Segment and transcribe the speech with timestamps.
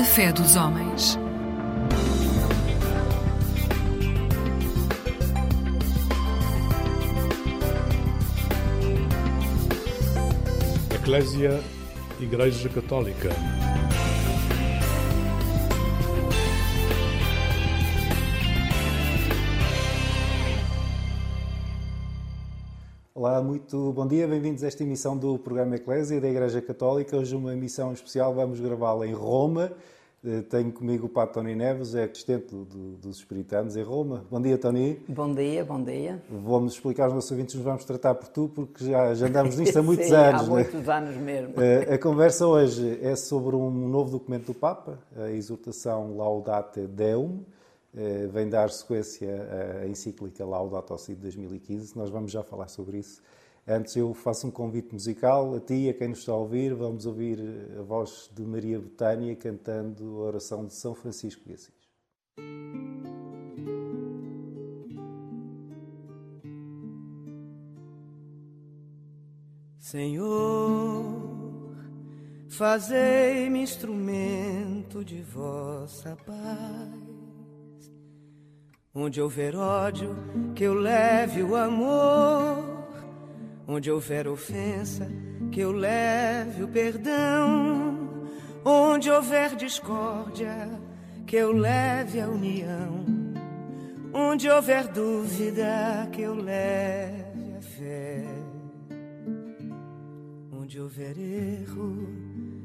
[0.00, 1.18] A fé dos homens.
[10.94, 11.60] Eclésia
[12.18, 13.28] Igreja Católica.
[23.14, 27.18] Olá, muito bom dia, bem-vindos a esta emissão do programa Eclésia da Igreja Católica.
[27.18, 29.72] Hoje uma emissão especial, vamos gravá-la em Roma.
[30.22, 32.64] Eh, tenho comigo o Padre Tony Neves, é assistente do,
[32.96, 34.26] dos Espiritanos em Roma.
[34.30, 35.02] Bom dia, Tony.
[35.08, 36.22] Bom dia, bom dia.
[36.28, 39.78] Vamos explicar aos nossos ouvintes, nos vamos tratar por tu, porque já, já andamos nisto
[39.78, 40.42] há muitos Sim, anos.
[40.42, 40.94] Há muitos né?
[40.94, 41.54] anos mesmo.
[41.56, 47.40] Eh, a conversa hoje é sobre um novo documento do Papa, a exortação Laudate Deum.
[47.96, 49.48] Eh, vem dar sequência
[49.82, 51.96] à encíclica Laudato Si de 2015.
[51.96, 53.22] Nós vamos já falar sobre isso.
[53.66, 56.74] Antes eu faço um convite musical a ti, a quem nos está a ouvir.
[56.74, 57.38] Vamos ouvir
[57.78, 61.80] a voz de Maria Betânia cantando a oração de São Francisco de Assis.
[69.78, 71.74] Senhor,
[72.48, 77.10] fazei-me instrumento de vossa paz.
[78.94, 80.16] Onde houver ódio,
[80.54, 82.69] que eu leve o amor.
[83.72, 85.08] Onde houver ofensa,
[85.52, 88.26] que eu leve o perdão.
[88.64, 90.68] Onde houver discórdia,
[91.24, 93.04] que eu leve a união.
[94.12, 98.24] Onde houver dúvida, que eu leve a fé.
[100.52, 102.08] Onde houver erro,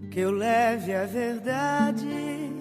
[0.09, 2.51] que eu leve a verdade.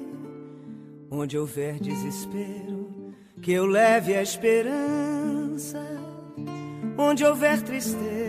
[1.10, 5.82] Onde houver desespero, que eu leve a esperança.
[6.96, 8.23] Onde houver tristeza,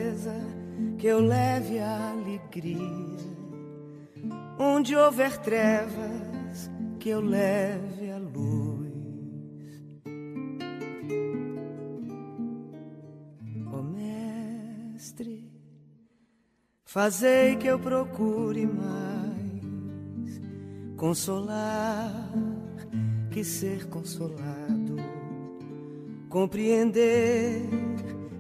[1.06, 2.76] que eu leve a alegria.
[4.58, 8.92] Onde houver trevas, que eu leve a luz.
[13.72, 15.48] Ó Mestre,
[16.84, 20.42] fazei que eu procure mais
[20.98, 22.32] consolar
[23.30, 24.96] que ser consolado,
[26.30, 27.62] compreender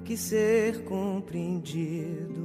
[0.04, 2.45] que ser compreendido,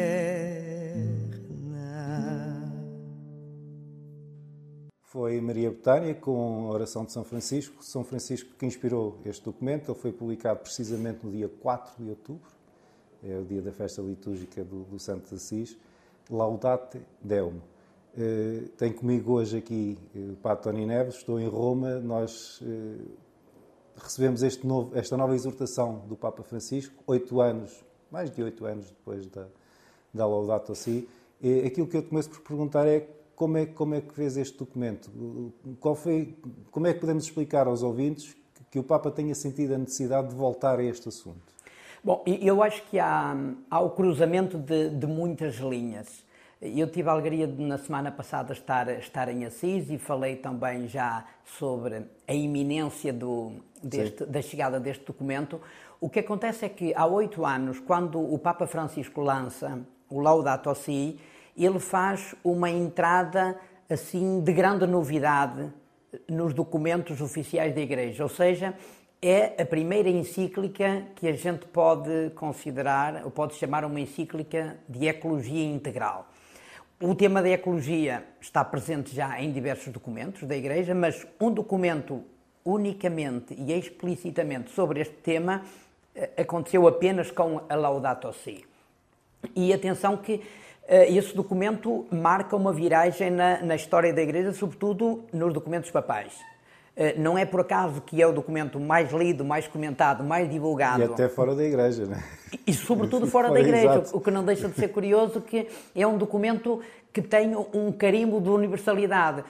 [5.31, 7.81] Foi Maria Betânia com a oração de São Francisco.
[7.81, 9.89] São Francisco que inspirou este documento.
[9.89, 12.51] Ele foi publicado precisamente no dia 4 de outubro,
[13.23, 15.77] é o dia da festa litúrgica do, do Santo de Assis.
[16.29, 17.53] Laudate Deum.
[18.13, 21.97] Uh, tenho comigo hoje aqui o Padre Tony Neves, estou em Roma.
[22.01, 23.11] Nós uh,
[23.95, 29.25] recebemos novo, esta nova exortação do Papa Francisco, oito anos, mais de oito anos depois
[29.27, 29.47] da,
[30.13, 31.07] da Laudato Si.
[31.41, 34.55] E aquilo que eu começo por perguntar é como é, como é que fez este
[34.55, 35.09] documento?
[35.79, 36.37] Qual foi,
[36.69, 40.27] como é que podemos explicar aos ouvintes que, que o Papa tenha sentido a necessidade
[40.27, 41.41] de voltar a este assunto?
[42.03, 43.35] Bom, eu acho que há,
[43.67, 46.23] há o cruzamento de, de muitas linhas.
[46.61, 50.87] Eu tive a alegria de, na semana passada, estar, estar em Assis e falei também
[50.87, 55.59] já sobre a iminência do, deste, da chegada deste documento.
[55.99, 60.75] O que acontece é que há oito anos, quando o Papa Francisco lança o Laudato
[60.75, 61.19] Si,
[61.57, 63.57] ele faz uma entrada
[63.89, 65.71] assim de grande novidade
[66.27, 68.73] nos documentos oficiais da Igreja, ou seja,
[69.21, 75.07] é a primeira encíclica que a gente pode considerar, ou pode chamar uma encíclica de
[75.07, 76.27] ecologia integral.
[76.99, 82.23] O tema da ecologia está presente já em diversos documentos da Igreja, mas um documento
[82.63, 85.63] unicamente e explicitamente sobre este tema
[86.37, 88.63] aconteceu apenas com a Laudato Si.
[89.55, 90.41] E atenção que
[91.07, 96.33] esse documento marca uma viragem na, na história da Igreja, sobretudo nos documentos papais.
[97.17, 101.01] Não é por acaso que é o documento mais lido, mais comentado, mais divulgado.
[101.01, 102.23] E até fora da Igreja, não é?
[102.67, 104.17] E sobretudo fora, fora da Igreja, exato.
[104.17, 106.81] o que não deixa de ser curioso que é um documento
[107.13, 109.43] que tem um carimbo de universalidade.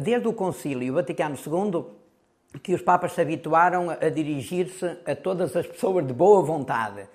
[0.00, 1.84] Desde o Concílio Vaticano II,
[2.62, 7.08] que os Papas se habituaram a dirigir-se a todas as pessoas de boa vontade,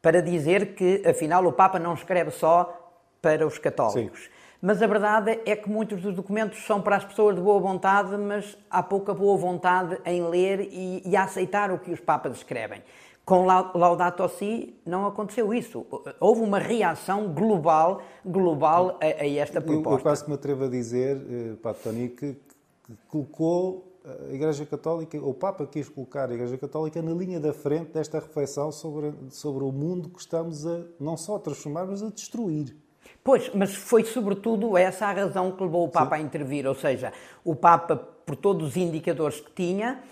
[0.00, 2.83] para dizer que, afinal, o Papa não escreve só
[3.24, 4.24] para os católicos.
[4.24, 4.28] Sim.
[4.60, 8.14] Mas a verdade é que muitos dos documentos são para as pessoas de boa vontade,
[8.18, 12.82] mas há pouca boa vontade em ler e, e aceitar o que os Papas escrevem.
[13.24, 15.86] Com Laudato Si não aconteceu isso.
[16.20, 19.88] Houve uma reação global, global a, a esta proposta.
[19.88, 24.34] Eu, eu, quase que me atrevo a dizer, eh, Pato Tony, que, que colocou a
[24.34, 28.70] Igreja Católica, o Papa quis colocar a Igreja Católica na linha da frente desta reflexão
[28.70, 32.76] sobre, sobre o mundo que estamos a não só a transformar, mas a destruir.
[33.24, 36.22] Pois, mas foi sobretudo essa a razão que levou o Papa Sim.
[36.22, 37.10] a intervir, ou seja,
[37.42, 40.02] o Papa, por todos os indicadores que tinha,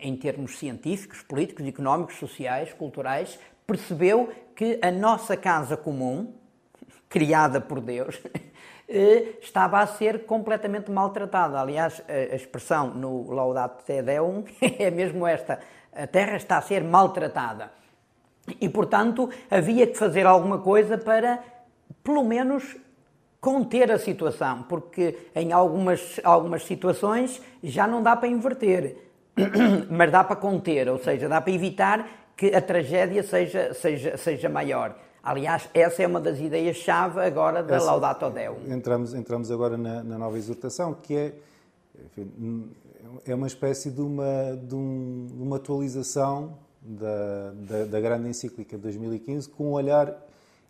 [0.00, 6.32] em termos científicos, políticos, económicos, sociais, culturais, percebeu que a nossa casa comum,
[7.06, 8.18] criada por Deus,
[8.88, 11.60] eh, estava a ser completamente maltratada.
[11.60, 14.42] Aliás, a expressão no Laudato Te Deum
[14.78, 15.60] é mesmo esta:
[15.94, 17.70] a Terra está a ser maltratada.
[18.60, 21.42] E, portanto, havia que fazer alguma coisa para,
[22.04, 22.76] pelo menos,
[23.40, 28.96] conter a situação, porque em algumas, algumas situações já não dá para inverter,
[29.90, 34.48] mas dá para conter, ou seja, dá para evitar que a tragédia seja, seja, seja
[34.48, 34.96] maior.
[35.22, 38.56] Aliás, essa é uma das ideias-chave agora da essa, Laudato Deum.
[38.68, 41.32] Entramos, entramos agora na, na nova exortação, que é,
[42.04, 42.70] enfim,
[43.26, 48.76] é uma espécie de uma, de, um, de uma atualização da, da, da, grande encíclica
[48.76, 50.14] de 2015 com um olhar,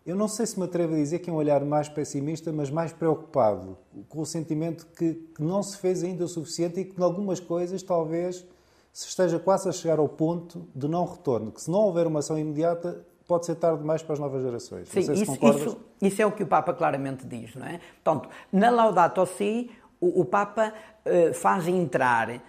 [0.06, 2.70] eu não sei se me atrevo a dizer que é um olhar mais pessimista, mas
[2.70, 3.78] mais preocupado,
[4.08, 7.40] com o sentimento que, que não se fez ainda o suficiente e que, em algumas
[7.40, 8.44] coisas, talvez
[8.92, 12.20] se esteja quase a chegar ao ponto de não retorno, que se não houver uma
[12.20, 14.88] ação imediata, pode ser tarde demais para as novas gerações.
[14.88, 17.80] Sim, isso, isso, isso, é o que o Papa claramente diz, não é?
[18.02, 20.72] Portanto, na Laudato Si, o, o Papa
[21.06, 22.40] uh, faz entrar uh,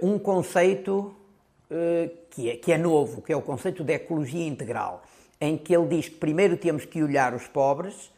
[0.00, 1.14] um conceito
[1.70, 5.02] uh, que, é, que é novo, que é o conceito de ecologia integral,
[5.40, 8.12] em que ele diz que primeiro temos que olhar os pobres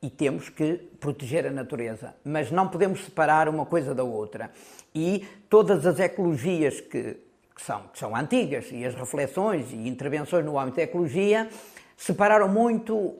[0.00, 4.50] e temos que proteger a natureza, mas não podemos separar uma coisa da outra.
[4.94, 7.16] E todas as ecologias que
[7.54, 11.48] que são, que são antigas, e as reflexões e intervenções no âmbito da ecologia
[11.96, 13.16] separaram muito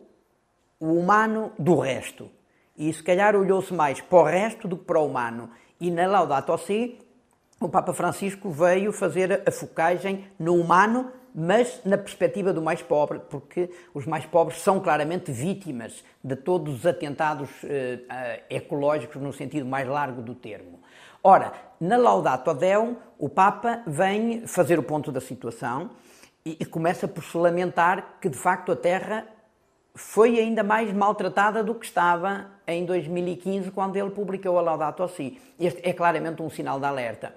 [0.81, 2.28] o humano do resto.
[2.76, 5.50] E se calhar olhou-se mais para o resto do que para o humano.
[5.81, 6.98] E na Laudato Si,
[7.60, 13.19] o Papa Francisco veio fazer a focagem no humano, mas na perspectiva do mais pobre,
[13.28, 19.32] porque os mais pobres são claramente vítimas de todos os atentados eh, eh ecológicos no
[19.32, 20.78] sentido mais largo do termo.
[21.22, 25.90] Ora, na Laudato Deum, o Papa vem fazer o ponto da situação
[26.44, 29.26] e, e começa por se lamentar que, de facto, a Terra
[29.94, 35.40] foi ainda mais maltratada do que estava em 2015, quando ele publicou a Laudato Si.
[35.58, 37.34] Este é claramente um sinal de alerta.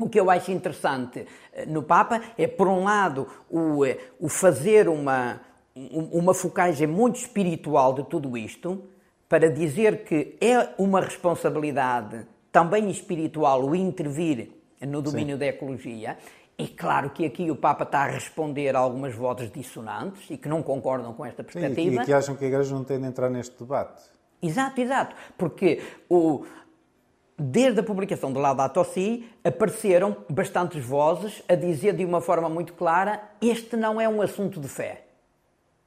[0.00, 4.28] O que eu acho interessante eh, no Papa é, por um lado, o, eh, o
[4.28, 5.40] fazer uma,
[5.74, 8.82] uma focagem muito espiritual de tudo isto,
[9.28, 14.50] para dizer que é uma responsabilidade também espiritual o intervir
[14.80, 15.40] no domínio Sim.
[15.40, 16.18] da ecologia.
[16.56, 20.48] E claro que aqui o Papa está a responder a algumas vozes dissonantes e que
[20.48, 21.96] não concordam com esta perspectiva.
[21.96, 24.02] Sim, e que acham que a Igreja não tem de entrar neste debate.
[24.42, 25.14] Exato, exato.
[25.36, 26.44] Porque o,
[27.38, 32.72] desde a publicação de Laudato Si, apareceram bastantes vozes a dizer de uma forma muito
[32.72, 35.04] clara: este não é um assunto de fé.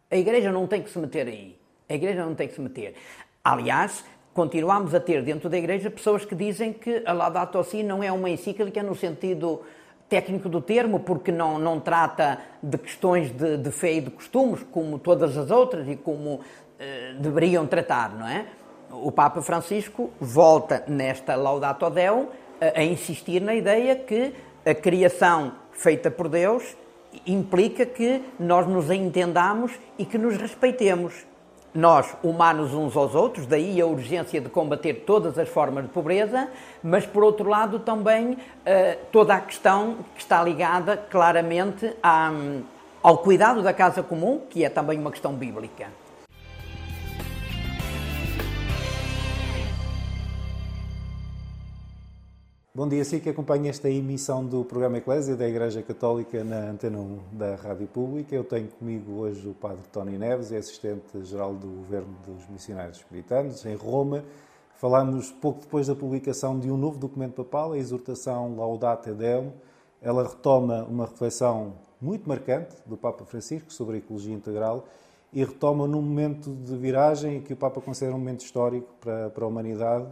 [0.09, 1.59] A Igreja não tem que se meter aí.
[1.89, 2.95] A Igreja não tem que se meter.
[3.43, 8.01] Aliás, continuamos a ter dentro da Igreja pessoas que dizem que a Laudato Si não
[8.01, 9.61] é uma encíclica no sentido
[10.07, 14.61] técnico do termo, porque não, não trata de questões de, de fé e de costumes,
[14.69, 16.41] como todas as outras e como
[16.77, 18.45] eh, deveriam tratar, não é?
[18.93, 22.27] O Papa Francisco volta nesta Laudato Deum
[22.59, 24.33] a, a insistir na ideia que
[24.65, 26.75] a criação feita por Deus
[27.25, 31.25] implica que nós nos entendamos e que nos respeitemos
[31.73, 36.49] nós, humanos uns aos outros, daí a urgência de combater todas as formas de pobreza,
[36.83, 41.95] mas por outro lado também eh, toda a questão que está ligada claramente
[43.01, 45.87] ao cuidado da casa comum, que é também uma questão bíblica.
[52.73, 56.99] Bom dia, sim que acompanha esta emissão do programa Eclésia da Igreja Católica na Antena
[56.99, 58.33] 1 da Rádio Pública.
[58.33, 63.65] Eu tenho comigo hoje o Padre Tony Neves, é assistente-geral do Governo dos Missionários Espiritanos,
[63.65, 64.23] em Roma.
[64.75, 69.51] Falamos pouco depois da publicação de um novo documento papal, a exortação Laudate Deum.
[70.01, 74.85] Ela retoma uma reflexão muito marcante do Papa Francisco sobre a ecologia integral
[75.33, 79.43] e retoma num momento de viragem que o Papa considera um momento histórico para, para
[79.43, 80.07] a humanidade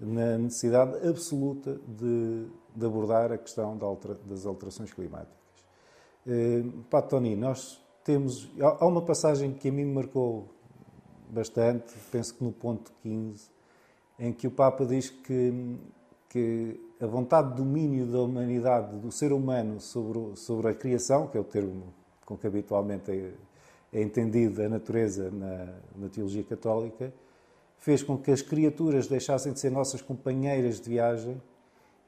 [0.00, 3.78] na necessidade absoluta de, de abordar a questão
[4.26, 5.36] das alterações climáticas.
[6.26, 8.50] Eh, Pato Tony, nós temos.
[8.58, 10.48] Há uma passagem que a mim me marcou
[11.28, 13.48] bastante, penso que no ponto 15,
[14.18, 15.78] em que o Papa diz que,
[16.28, 21.38] que a vontade de domínio da humanidade, do ser humano sobre, sobre a criação, que
[21.38, 23.32] é o termo com que habitualmente é,
[23.92, 27.12] é entendido a natureza na, na teologia católica,
[27.80, 31.40] fez com que as criaturas deixassem de ser nossas companheiras de viagem,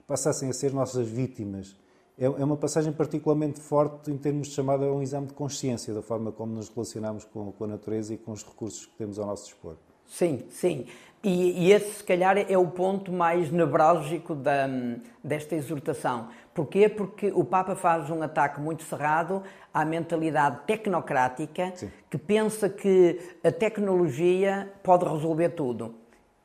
[0.07, 1.75] passassem a ser nossas vítimas.
[2.19, 5.95] É, é uma passagem particularmente forte em termos de chamada a um exame de consciência
[5.95, 9.27] da forma como nos relacionamos com a natureza e com os recursos que temos ao
[9.27, 9.77] nosso dispor.
[10.07, 10.87] Sim, sim.
[11.25, 14.69] E, e, esse, se calhar, é o ponto mais nevrálgico da,
[15.23, 16.29] desta exortação.
[16.53, 16.89] Porquê?
[16.89, 21.91] Porque o Papa faz um ataque muito cerrado à mentalidade tecnocrática Sim.
[22.11, 25.95] que pensa que a tecnologia pode resolver tudo.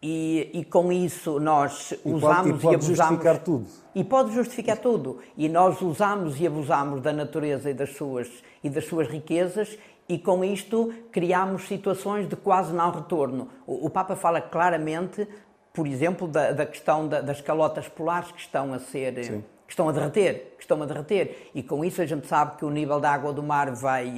[0.01, 2.97] E, e com isso nós e usamos pode, e, pode e abusamos.
[2.97, 3.65] justificar tudo.
[3.95, 5.17] E pode justificar tudo.
[5.35, 8.29] E nós usamos e abusamos da natureza e das suas,
[8.63, 9.75] e das suas riquezas
[10.09, 13.49] e com isto criamos situações de quase não retorno.
[13.65, 15.27] O, Papa fala claramente,
[15.73, 19.23] por exemplo, da, da questão da, das calotas polares que estão a ser.
[19.23, 19.43] Sim.
[19.65, 21.51] Que estão a derreter, que estão a derreter.
[21.53, 24.09] E com isso a gente sabe que o nível da água do mar vai,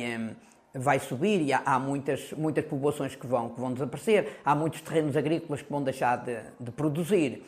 [0.76, 5.18] vai subir e há, muitas, muitas populações que vão, que vão desaparecer, há muitos terrenos
[5.18, 7.44] agrícolas que vão deixar de, de produzir.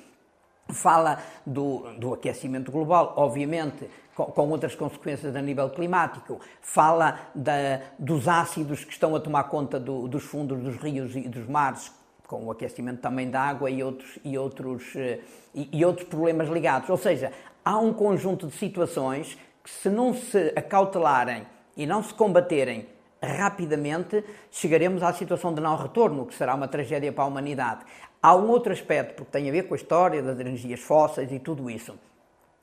[0.70, 6.39] Fala do, do aquecimento global, obviamente, com, outras consequências a nível climático.
[6.62, 11.27] Fala da, dos ácidos que estão a tomar conta do, dos fundos dos rios e
[11.27, 11.91] dos mares,
[12.27, 15.20] com o aquecimento também da água e outros, e outros, eh,
[15.53, 16.89] e, e outros problemas ligados.
[16.89, 17.32] Ou seja,
[17.63, 22.88] há um conjunto de situações que, se não se acautelarem e não se combaterem
[23.22, 27.86] rapidamente, chegaremos à situação de não retorno, que será uma tragédia para a humanidade.
[28.22, 31.40] Há um outro aspecto, porque tem a ver com a história das energias fósseis e
[31.40, 31.94] tudo isso.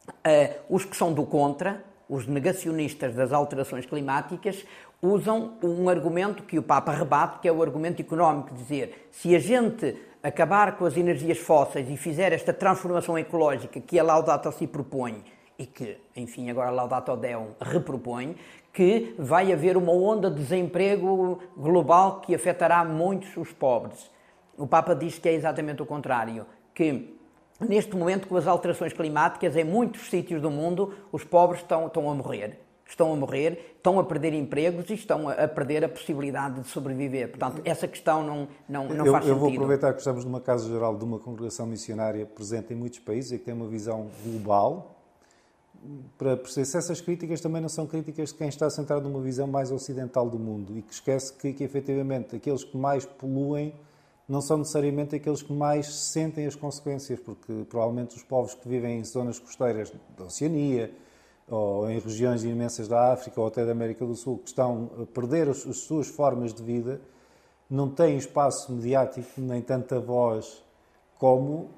[0.09, 4.65] Uh, os que são do contra, os negacionistas das alterações climáticas,
[5.03, 9.39] usam um argumento que o Papa rebate, que é o argumento económico, dizer se a
[9.39, 14.67] gente acabar com as energias fósseis e fizer esta transformação ecológica que a Laudato si
[14.67, 15.25] propõe
[15.59, 18.37] e que, enfim, agora a Laudato Deum repropõe,
[18.73, 24.09] que vai haver uma onda de desemprego global que afetará muitos os pobres.
[24.59, 27.17] O Papa diz que é exatamente o contrário, que
[27.61, 32.11] neste momento, com as alterações climáticas, em muitos sítios do mundo, os pobres estão, estão
[32.11, 32.59] a morrer.
[32.87, 37.29] Estão a morrer, estão a perder empregos e estão a, perder a possibilidade de sobreviver.
[37.29, 39.37] Portanto, essa questão não, não, não eu, faz sentido.
[39.37, 42.99] Eu vou aproveitar que estamos numa casa geral de uma congregação missionária presente em muitos
[42.99, 44.97] países e que tem uma visão global
[46.17, 49.47] para perceber se essas críticas também não são críticas de quem está centrado numa visão
[49.47, 53.75] mais ocidental do mundo e que esquece que, que efetivamente aqueles que mais poluem
[54.29, 58.99] não são necessariamente aqueles que mais sentem as consequências, porque provavelmente os povos que vivem
[58.99, 60.93] em zonas costeiras da Oceania
[61.49, 65.07] ou em regiões imensas da África ou até da América do Sul que estão a
[65.07, 67.01] perder as, as suas formas de vida
[67.71, 70.63] não têm espaço mediático nem tanta voz
[71.19, 71.71] como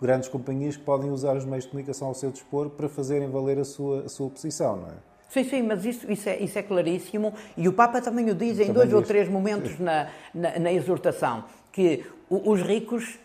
[0.00, 3.58] grandes companhias que podem usar os meios de comunicação ao seu dispor para fazerem valer
[3.58, 5.12] a sua, a sua posição, não é?
[5.32, 8.60] Sim, sim, mas isso, isso, é, isso é claríssimo e o Papa também o diz
[8.60, 8.94] em dois diz.
[8.94, 13.18] ou três momentos na, na, na, exortação, que os ricos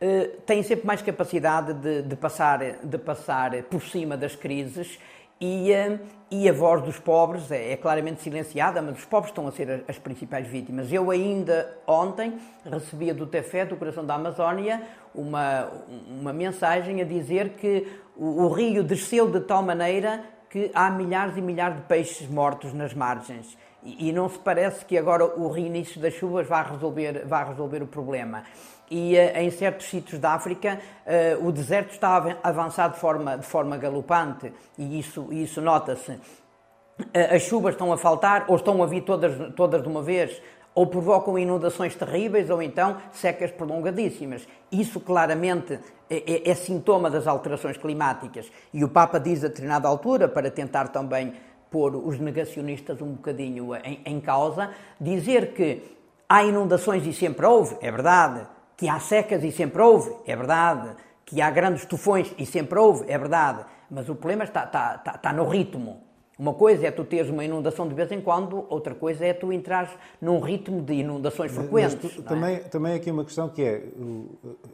[0.00, 4.98] eh, têm sempre mais capacidade de, de, passar, de passar por cima das crises
[5.40, 5.98] e, eh,
[6.30, 9.84] e a voz dos pobres é, é, claramente silenciada, mas os pobres estão a ser
[9.88, 10.92] as principais vítimas.
[10.92, 12.34] Eu ainda ontem
[12.70, 14.82] recebia do TEFE, do Coração da Amazónia,
[15.14, 15.70] uma,
[16.08, 21.36] uma mensagem a dizer que o, o rio desceu de tal maneira que há milhares
[21.36, 23.56] e milhares de peixes mortos nas margens.
[23.84, 27.86] E, não se parece que agora o reinício das chuvas vá resolver, vá resolver o
[27.86, 28.44] problema
[28.90, 33.36] e uh, em certos sítios da África uh, o deserto está a avançar de forma,
[33.38, 36.12] de forma galopante e isso, isso nota-se.
[36.12, 40.40] Uh, as chuvas estão a faltar ou estão a vir todas, todas de uma vez
[40.74, 44.46] ou provocam inundações terríveis ou então secas prolongadíssimas.
[44.72, 45.78] Isso claramente
[46.10, 48.50] é, é, é sintoma das alterações climáticas.
[48.72, 51.32] E o Papa diz a determinada altura, para tentar também
[51.70, 55.82] pôr os negacionistas um bocadinho em, em causa, dizer que
[56.28, 60.96] há inundações e sempre houve, é verdade, que há secas e sempre houve, é verdade,
[61.24, 65.12] que há grandes tufões e sempre houve, é verdade, mas o problema está, está, está,
[65.12, 66.02] está no ritmo.
[66.36, 69.52] Uma coisa é tu teres uma inundação de vez em quando, outra coisa é tu
[69.52, 69.90] entrares
[70.20, 72.12] num ritmo de inundações frequentes.
[72.12, 72.24] Tu, é?
[72.24, 73.84] também, também aqui uma questão que é,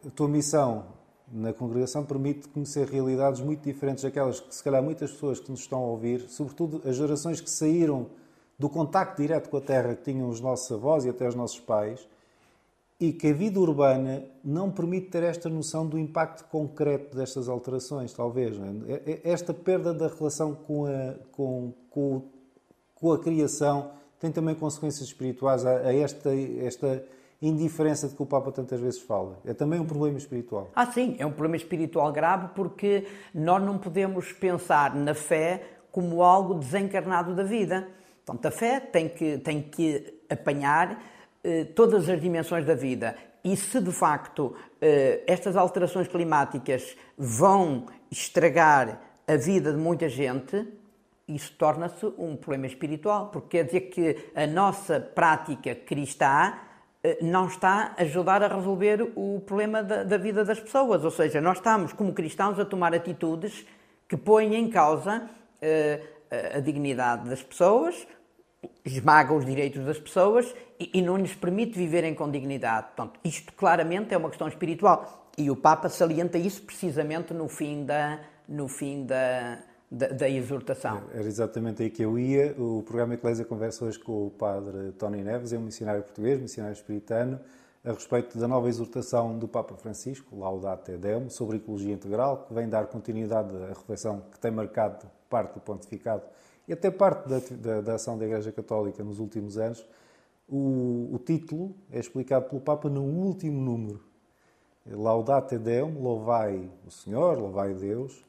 [0.06, 0.86] a tua missão
[1.30, 5.60] na congregação permite conhecer realidades muito diferentes daquelas que, se calhar, muitas pessoas que nos
[5.60, 8.06] estão a ouvir, sobretudo as gerações que saíram
[8.58, 11.60] do contacto direto com a terra que tinham os nossos avós e até os nossos
[11.60, 12.06] pais,
[12.98, 18.12] e que a vida urbana não permite ter esta noção do impacto concreto destas alterações,
[18.12, 18.58] talvez.
[18.86, 18.92] É?
[18.92, 22.22] É, esta perda da relação com a, com, com,
[22.94, 27.02] com a criação tem também consequências espirituais a, esta, esta
[27.42, 29.38] indiferença de que o Papa tantas vezes fala.
[29.44, 30.70] É também um problema espiritual.
[30.74, 36.22] Ah, sim, é um problema espiritual grave porque nós não podemos pensar na fé como
[36.22, 37.88] algo desencarnado da vida.
[38.24, 41.02] Portanto, a fé tem que, tem que apanhar
[41.42, 43.16] eh, todas as dimensões da vida.
[43.42, 50.66] E se de facto eh, estas alterações climáticas vão estragar a vida de muita gente,
[51.26, 56.54] isso torna-se um problema espiritual, porque quer dizer que a nossa prática cristã
[57.22, 61.04] não está a ajudar a resolver o problema da, da, vida das pessoas.
[61.04, 63.66] Ou seja, nós estamos, como cristãos, a tomar atitudes
[64.06, 65.22] que põem em causa
[65.62, 68.06] uh, a dignidade das pessoas,
[68.84, 72.88] esmagam os direitos das pessoas e, e não lhes permite viverem com dignidade.
[72.88, 75.30] Portanto, isto claramente é uma questão espiritual.
[75.38, 79.58] E o Papa salienta isso precisamente no fim da, no fim da,
[79.90, 81.02] da, da, exortação.
[81.12, 82.54] Era exatamente aí que eu ia.
[82.58, 86.74] O programa Eclésia conversa hoje com o padre Tony Neves, é um missionário português, missionário
[86.74, 87.40] espiritano,
[87.84, 92.68] a respeito da nova exortação do Papa Francisco, Laudate Deum, sobre ecologia integral, que vem
[92.68, 96.22] dar continuidade à reflexão que tem marcado parte do pontificado
[96.68, 99.84] e até parte da, da, da ação da Igreja Católica nos últimos anos.
[100.48, 104.00] O, o título é explicado pelo Papa no último número.
[104.86, 108.24] Laudate Deum, louvai o Senhor, louvai Deus,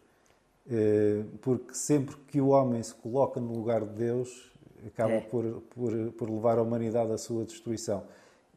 [1.42, 4.52] porque sempre que o homem se coloca no lugar de Deus,
[4.86, 5.22] acaba é.
[5.22, 8.04] por, por, por, levar a humanidade à sua destruição.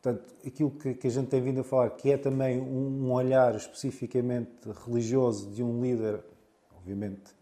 [0.00, 3.12] Portanto, aquilo que, que, a gente tem vindo a falar, que é também um, um
[3.12, 4.50] olhar especificamente
[4.86, 6.20] religioso de um líder,
[6.76, 7.34] obviamente,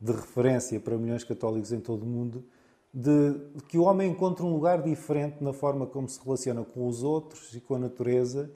[0.00, 2.44] de referência para milhões de católicos em todo o mundo,
[2.92, 6.86] de, de que o homem encontra um lugar diferente na forma como se relaciona com
[6.86, 8.50] os outros e com a natureza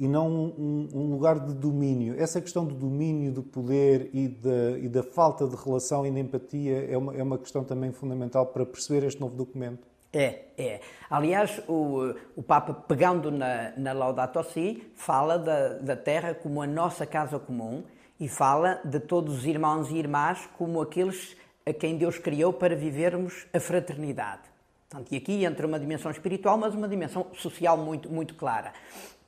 [0.00, 2.18] e não um, um, lugar de domínio.
[2.18, 6.18] Essa questão do domínio, do poder e da, e da falta de relação e de
[6.18, 9.86] empatia é uma, é uma questão também fundamental para perceber este novo documento.
[10.10, 10.80] É, é.
[11.10, 16.66] Aliás, o, o Papa, pegando na, na Laudato Si, fala da, da Terra como a
[16.66, 17.84] nossa casa comum
[18.18, 22.74] e fala de todos os irmãos e irmãs como aqueles a quem Deus criou para
[22.74, 24.48] vivermos a fraternidade.
[24.88, 28.72] Portanto, e aqui entra uma dimensão espiritual, mas uma dimensão social muito, muito clara.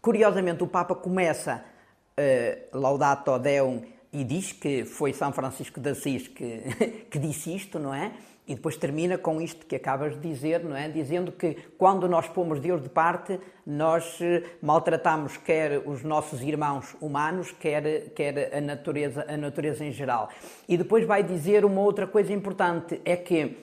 [0.02, 1.62] Curiosamente, o Papa começa
[2.18, 6.60] uh, Laudato Deum e diz que foi São Francisco de Assis que,
[7.08, 8.10] que disse isto, não é?
[8.44, 10.88] E depois termina com isto que acabas de dizer, não é?
[10.88, 16.96] Dizendo que quando nós pomos Deus de parte, nós eh, maltratamos quer os nossos irmãos
[17.00, 20.30] humanos, quer, quer a, natureza, a natureza em geral.
[20.68, 23.56] E depois vai dizer uma outra coisa importante, é que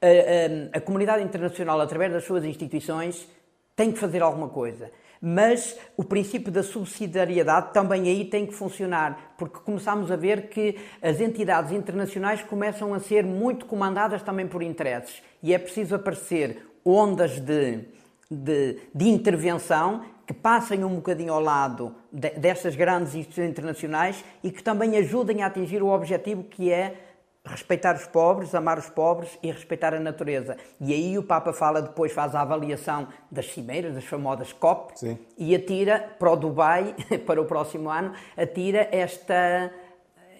[0.00, 3.28] a, a, a comunidade internacional, através das suas instituições,
[3.74, 4.88] tem que fazer alguma coisa
[5.24, 10.76] mas o princípio da subsidiariedade também aí tem que funcionar, porque começamos a ver que
[11.00, 15.22] as entidades internacionais começam a ser muito comandadas também por interesses.
[15.40, 17.84] E é preciso aparecer ondas de,
[18.28, 22.30] de, de intervenção que passem um bocadinho ao lado de,
[22.76, 27.11] grandes instituições internacionais e que também ajudem a atingir o objetivo que é
[27.44, 30.56] respeitar os pobres, amar os pobres e respeitar a natureza.
[30.80, 35.18] E aí o Papa fala depois, faz a avaliação das cimeiras, das famosas COP, Sim.
[35.36, 36.94] e atira para o Dubai,
[37.26, 39.72] para o próximo ano, atira esta,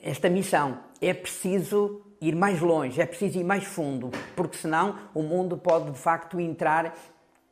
[0.02, 0.78] esta missão.
[1.00, 5.90] É preciso ir mais longe, é preciso ir mais fundo, porque senão o mundo pode
[5.90, 6.94] de facto entrar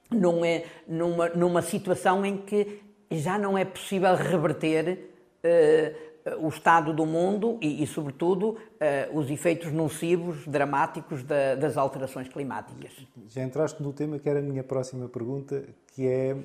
[0.08, 5.10] numa, numa, numa situação em que já não é possível reverter
[5.44, 11.76] uh, o estado do mundo e, e sobretudo, uh, os efeitos nocivos, dramáticos da, das
[11.76, 12.92] alterações climáticas.
[13.28, 15.64] Já entraste no tema que era a minha próxima pergunta,
[15.94, 16.36] que é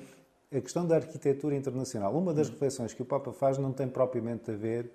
[0.56, 2.16] a questão da arquitetura internacional.
[2.16, 4.90] Uma das reflexões que o Papa faz não tem propriamente a ver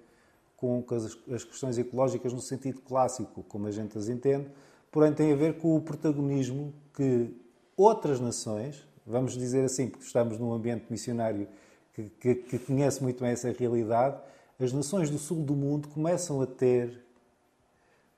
[0.58, 0.86] com
[1.34, 4.48] as questões ecológicas no sentido clássico, como a gente as entende,
[4.92, 7.36] porém tem a ver com o protagonismo que
[7.76, 11.48] outras nações, vamos dizer assim, porque estamos num ambiente missionário
[11.94, 14.18] que, que, que conhece muito bem essa realidade,
[14.62, 17.04] as nações do sul do mundo começam a ter,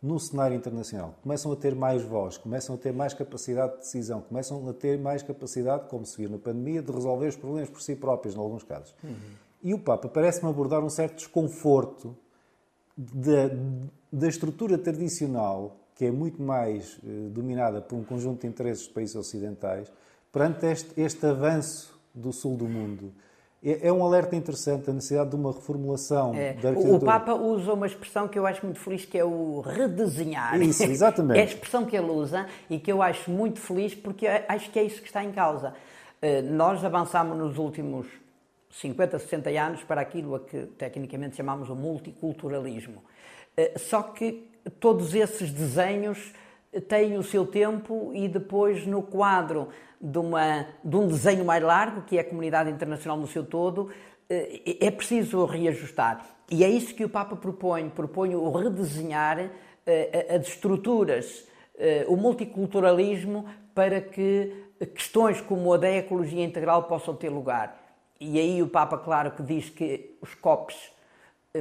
[0.01, 4.21] no cenário internacional, começam a ter mais voz, começam a ter mais capacidade de decisão,
[4.21, 7.81] começam a ter mais capacidade, como se viu na pandemia, de resolver os problemas por
[7.81, 8.93] si próprios, em alguns casos.
[9.03, 9.15] Uhum.
[9.63, 12.15] E o Papa parece-me abordar um certo desconforto
[12.97, 13.49] da,
[14.11, 18.93] da estrutura tradicional, que é muito mais eh, dominada por um conjunto de interesses de
[18.93, 19.89] países ocidentais,
[20.31, 23.13] perante este, este avanço do sul do mundo.
[23.63, 26.53] É, é um alerta interessante a necessidade de uma reformulação é.
[26.53, 26.97] da arquitetura.
[26.97, 30.61] O Papa usa uma expressão que eu acho muito feliz, que é o redesenhar.
[30.61, 31.39] Isso, exatamente.
[31.39, 34.77] É a expressão que ele usa e que eu acho muito feliz porque acho que
[34.77, 35.73] é isso que está em causa.
[36.21, 38.07] Eh, nós avançamos nos últimos
[38.69, 43.03] 50, 60 anos para aquilo a que tecnicamente chamamos o multiculturalismo.
[43.55, 44.49] Eh, só que
[44.79, 46.33] todos esses desenhos
[46.81, 49.69] tem o seu tempo e depois no quadro
[50.01, 53.89] de, uma, de um desenho mais largo, que é a comunidade internacional no seu todo,
[54.29, 56.25] eh, é preciso reajustar.
[56.51, 59.49] E é isso que o Papa propõe, propõe o redesenhar
[59.85, 64.53] eh, as estruturas, eh, o multiculturalismo, para que
[64.93, 67.81] questões como a da ecologia integral possam ter lugar.
[68.19, 70.91] E aí o Papa, claro, que diz que os COPs,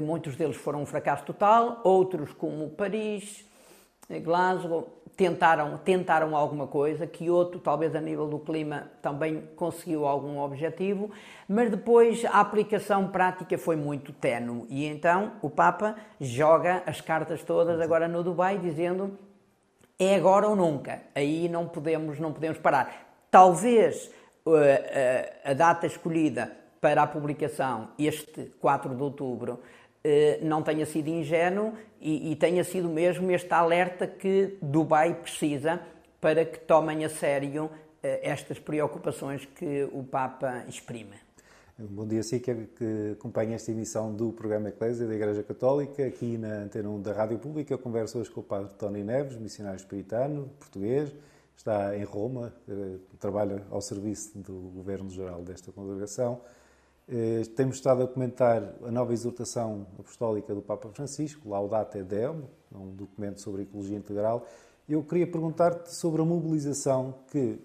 [0.02, 3.44] muitos deles foram um fracasso total, outros como Paris,
[4.22, 11.10] Glasgow, tentaram, tentaram alguma coisa, Kyoto, talvez a nível do clima, também conseguiu algum objetivo,
[11.48, 14.66] mas depois a aplicação prática foi muito ténue.
[14.68, 19.18] E então o Papa joga as cartas todas agora no Dubai, dizendo
[19.98, 21.02] é agora ou nunca.
[21.14, 23.14] Aí não podemos, não podemos parar.
[23.30, 24.10] Talvez
[24.44, 29.60] uh, uh, a data escolhida para a publicação, este 4 de outubro,
[30.42, 35.80] não tenha sido ingênuo e, e tenha sido mesmo este alerta que Dubai precisa
[36.20, 37.70] para que tomem a sério
[38.02, 41.14] eh, estas preocupações que o Papa exprime.
[41.78, 42.52] Bom dia, si que,
[43.12, 47.38] acompanha esta emissão do programa Eclésia da Igreja Católica, aqui na Antena 1 da Rádio
[47.38, 47.72] Pública.
[47.72, 51.14] Eu converso hoje com o Padre Tony Neves, missionário espiritano, português,
[51.56, 56.40] está em Roma, eh, trabalha ao serviço do Governo-Geral desta congregação.
[57.08, 62.94] Eh, temos estado a comentar a nova exortação apostólica do Papa Francisco, Laudate Deum, um
[62.94, 64.46] documento sobre ecologia integral.
[64.88, 67.58] Eu queria perguntar-te sobre a mobilização que,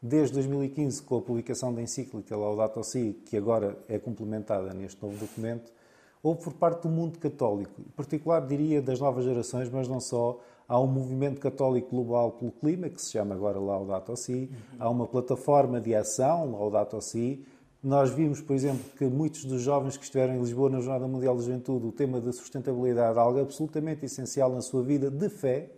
[0.00, 5.16] desde 2015, com a publicação da encíclica Laudato Si, que agora é complementada neste novo
[5.16, 5.72] documento,
[6.22, 10.38] houve por parte do mundo católico, em particular, diria, das novas gerações, mas não só.
[10.68, 14.32] Há um movimento católico global pelo clima, que se chama agora Laudato Si.
[14.32, 14.76] Uhum.
[14.80, 17.46] Há uma plataforma de ação, Laudato Si
[17.86, 21.36] nós vimos, por exemplo, que muitos dos jovens que estiveram em Lisboa na Jornada Mundial
[21.36, 25.70] da Juventude, o tema da sustentabilidade é algo absolutamente essencial na sua vida de fé.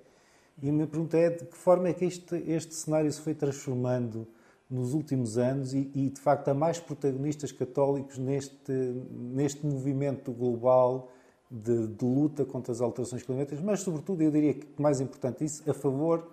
[0.62, 3.34] E a minha pergunta é de que forma é que este, este cenário se foi
[3.34, 4.26] transformando
[4.70, 8.72] nos últimos anos e, e, de facto, há mais protagonistas católicos neste,
[9.12, 11.10] neste movimento global
[11.50, 15.62] de, de, luta contra as alterações climáticas, mas, sobretudo, eu diria que mais importante isso,
[15.68, 16.26] a favor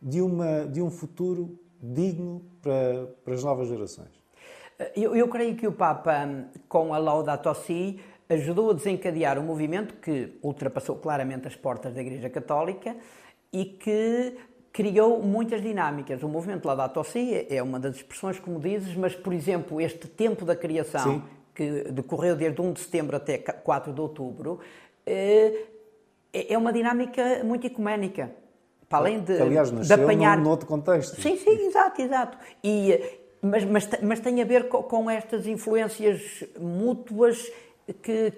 [0.00, 4.21] de, uma, de um futuro digno para, para as novas gerações.
[4.94, 6.28] Eu, eu creio que o Papa,
[6.68, 12.00] com a Laudato Si, ajudou a desencadear um movimento que ultrapassou claramente as portas da
[12.00, 12.96] Igreja Católica
[13.52, 14.36] e que
[14.72, 16.22] criou muitas dinâmicas.
[16.22, 20.44] O movimento Laudato Si é uma das expressões, como dizes, mas, por exemplo, este tempo
[20.44, 21.22] da criação, Sim.
[21.54, 24.60] que decorreu desde 1 de setembro até 4 de outubro,
[25.06, 25.66] eh,
[26.32, 28.30] é uma dinâmica muito ecuménica.
[28.88, 30.36] Para além de, aliás, nasceu de apanhar.
[30.36, 31.20] Num, num outro contexto.
[31.20, 32.38] Sim, sim, exato, exato.
[32.62, 37.50] E, mas, mas, mas tem a ver com, com estas influências mútuas
[38.00, 38.32] que,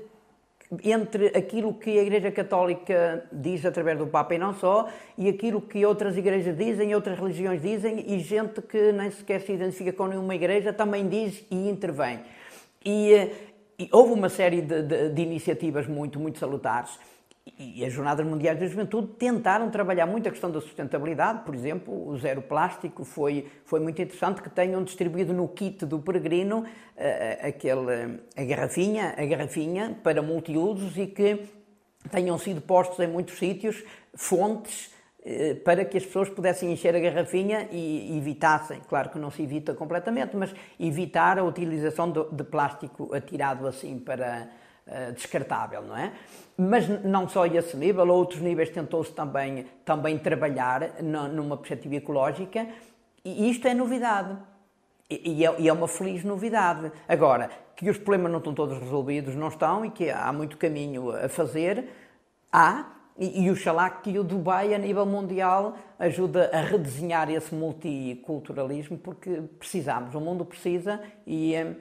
[0.82, 4.88] entre aquilo que a Igreja Católica diz através do Papa e não só,
[5.18, 9.52] e aquilo que outras igrejas dizem, outras religiões dizem, e gente que nem sequer se
[9.52, 12.20] identifica com nenhuma igreja também diz e intervém.
[12.82, 13.32] E, eh,
[13.78, 16.98] e houve uma série de, de, de iniciativas muito, muito salutares
[17.58, 22.08] e as Jornadas Mundiais da Juventude tentaram trabalhar muito a questão da sustentabilidade, por exemplo,
[22.08, 27.46] o zero plástico foi, foi muito interessante que tenham distribuído no kit do peregrino uh,
[27.46, 31.44] aquele, a garrafinha, a garrafinha para multiusos e que
[32.10, 36.98] tenham sido postos em muitos sítios fontes uh, para que as pessoas pudessem encher a
[36.98, 42.42] garrafinha e evitassem, claro que não se evita completamente, mas evitar a utilização de, de
[42.42, 44.48] plástico atirado assim para
[44.86, 46.10] uh, descartável, não é?
[46.56, 52.68] Mas não só esse nível, outros níveis tentou-se também, também trabalhar numa perspectiva ecológica
[53.24, 54.36] e isto é novidade.
[55.10, 56.90] E é, e é uma feliz novidade.
[57.08, 61.10] Agora, que os problemas não estão todos resolvidos, não estão, e que há muito caminho
[61.10, 61.88] a fazer,
[62.50, 62.86] há,
[63.18, 69.42] e, e oxalá que o Dubai, a nível mundial, ajuda a redesenhar esse multiculturalismo, porque
[69.58, 71.76] precisamos, o mundo precisa, e eh,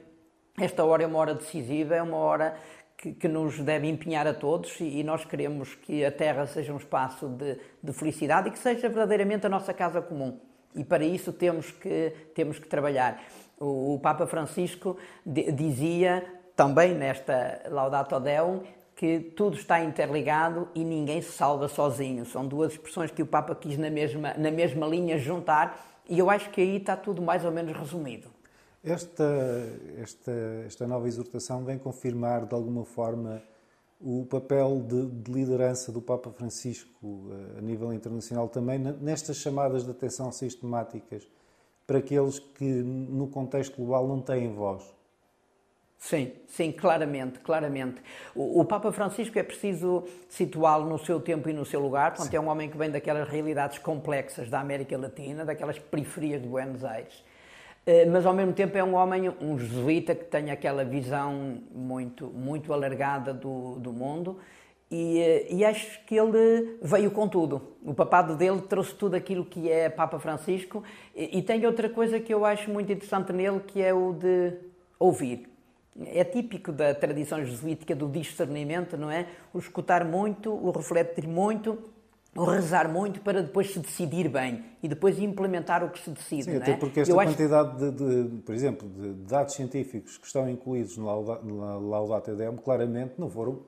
[0.58, 2.56] esta hora é uma hora decisiva, é uma hora
[3.04, 6.72] que, que, nos deve empenhar a todos e, e, nós queremos que a Terra seja
[6.72, 10.40] um espaço de, de, felicidade e que seja verdadeiramente a nossa casa comum.
[10.74, 13.22] E para isso temos que, temos que trabalhar.
[13.60, 16.24] O, o Papa Francisco de, dizia
[16.56, 18.62] também nesta Laudato Deum
[18.96, 22.24] que tudo está interligado e ninguém se salva sozinho.
[22.24, 26.30] São duas expressões que o Papa quis na mesma, na mesma linha juntar e eu
[26.30, 28.33] acho que aí está tudo mais ou menos resumido.
[28.84, 29.24] Esta,
[29.98, 30.32] esta,
[30.66, 33.42] esta nova exortação vem confirmar, de alguma forma,
[33.98, 39.84] o papel de, de, liderança do Papa Francisco eh, a nível internacional também nestas chamadas
[39.84, 41.26] de atenção sistemáticas
[41.86, 44.82] para aqueles que, no contexto global, não têm voz.
[45.96, 48.02] Sim, sim, claramente, claramente.
[48.34, 52.12] O, o Papa Francisco é preciso situá-lo no seu tempo e no seu lugar.
[52.12, 56.48] Portanto, é um homem que vem daquelas realidades complexas da América Latina, daquelas periferias de
[56.48, 57.24] Buenos Aires.
[57.86, 62.26] Eh, mas ao mesmo tempo é um homem, um jesuíta que tem aquela visão muito,
[62.28, 64.38] muito alargada do, do mundo
[64.90, 67.60] e, eh, e, acho que ele veio com tudo.
[67.84, 70.82] O papado dele trouxe tudo aquilo que é Papa Francisco
[71.14, 74.54] e, e tem outra coisa que eu acho muito interessante nele que é o de
[74.98, 75.54] ouvir
[76.06, 79.28] é típico da tradição jesuítica do discernimento, não é?
[79.52, 81.78] O escutar muito, o refletir muito,
[82.36, 86.44] o rezar muito para depois se decidir bem e depois implementar o que se decide.
[86.44, 86.76] Sim, até é?
[86.76, 91.14] porque esta quantidade de, de, por exemplo, de dados científicos que estão incluídos na
[91.76, 93.60] Laudate Deum claramente não foram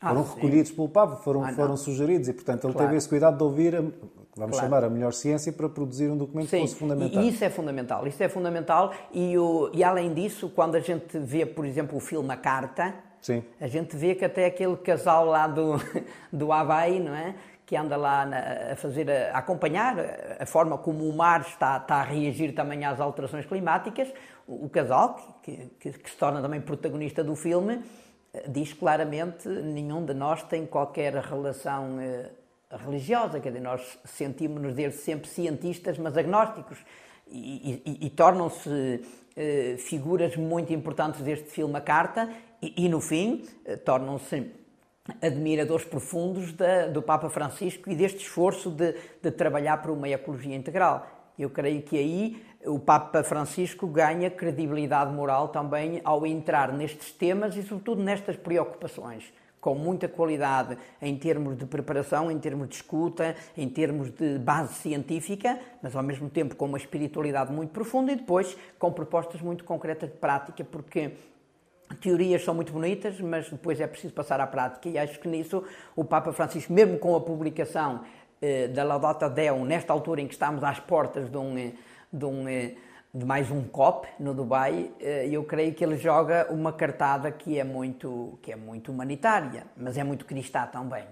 [0.00, 2.88] ah, foram recolhidos pelo Papa, foram, ah, foram sugeridos e, portanto, ele claro.
[2.88, 3.96] teve esse cuidado de ouvir, a, vamos
[4.36, 4.54] claro.
[4.56, 6.56] chamar, a melhor ciência para produzir um documento sim.
[6.56, 7.22] que fosse fundamental.
[7.22, 11.18] E isso é fundamental, isso é fundamental e, o, e além disso, quando a gente
[11.18, 13.42] vê, por exemplo, o filme A Carta, sim.
[13.58, 15.76] a gente vê que até aquele casal lá do,
[16.30, 17.34] do Havaí, não é?
[17.66, 18.28] Que anda lá
[18.72, 19.96] a fazer, a acompanhar
[20.38, 24.08] a forma como o mar está, está a reagir também às alterações climáticas,
[24.46, 27.82] o, o casal, que, que, que se torna também protagonista do filme,
[28.48, 32.30] diz claramente nenhum de nós tem qualquer relação eh,
[32.70, 36.78] religiosa, quer dizer, nós sentimos-nos desde sempre cientistas, mas agnósticos,
[37.28, 39.02] e, e, e tornam-se
[39.36, 42.28] eh, figuras muito importantes deste filme A Carta,
[42.62, 44.50] e, e no fim eh, tornam-se
[45.20, 50.54] admiradores profundos da, do Papa Francisco e deste esforço de, de trabalhar por uma ecologia
[50.54, 51.06] integral.
[51.38, 57.56] Eu creio que aí o Papa Francisco ganha credibilidade moral também ao entrar nestes temas
[57.56, 63.36] e, sobretudo, nestas preocupações, com muita qualidade em termos de preparação, em termos de escuta,
[63.56, 68.16] em termos de base científica, mas ao mesmo tempo com uma espiritualidade muito profunda e
[68.16, 71.12] depois com propostas muito concretas de prática, porque
[72.00, 75.62] teorias são muito bonitas, mas depois é preciso passar à prática e acho que nisso
[75.94, 78.02] o Papa Francisco, mesmo com a publicação
[78.40, 81.72] eh, da Laudata Deum, nesta altura em que estamos às portas de um eh,
[82.12, 82.74] de, um, eh,
[83.12, 87.58] de mais um COP no Dubai, eh, eu creio que ele joga uma cartada que
[87.58, 91.04] é muito, que é muito humanitária, mas é muito cristã também.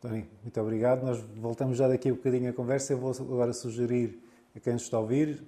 [0.00, 1.04] Tony, muito obrigado.
[1.04, 2.92] Nós voltamos já daqui a um bocadinho a conversa.
[2.92, 4.20] Eu vou agora sugerir
[4.54, 5.42] a quem nos está a ouvir,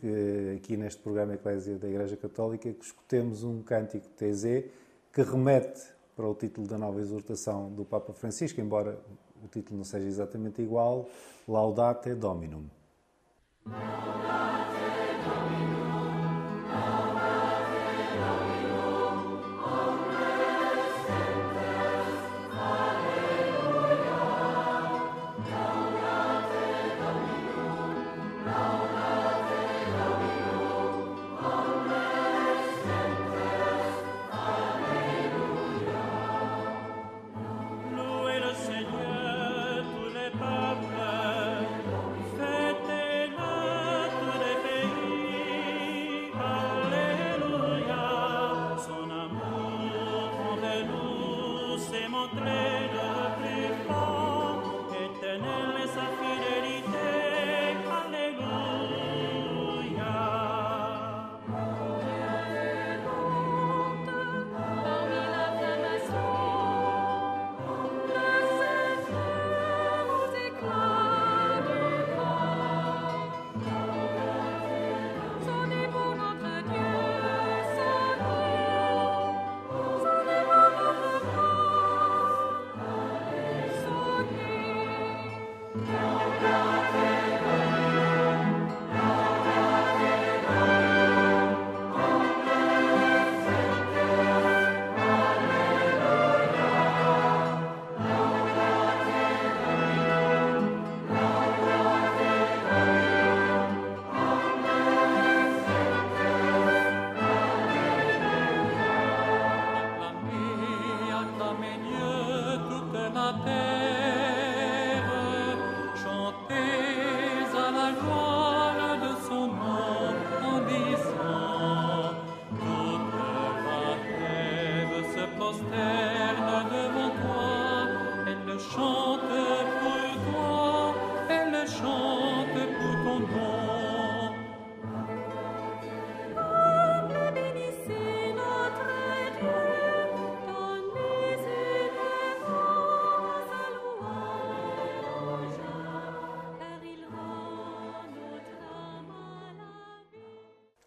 [0.56, 4.64] aqui neste programa Eclésia da Igreja Católica, que escutemos um cântico TZ
[5.12, 5.82] que remete
[6.16, 8.98] para o título da nova exortação do Papa Francisco, embora
[9.42, 11.08] o título não seja exatamente igual,
[11.46, 12.64] Laudate Dominum.
[13.66, 14.74] Laudate
[15.24, 15.63] Dominum,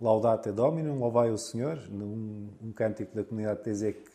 [0.07, 4.11] louvai o Senhor, um, um cântico da comunidade TZ que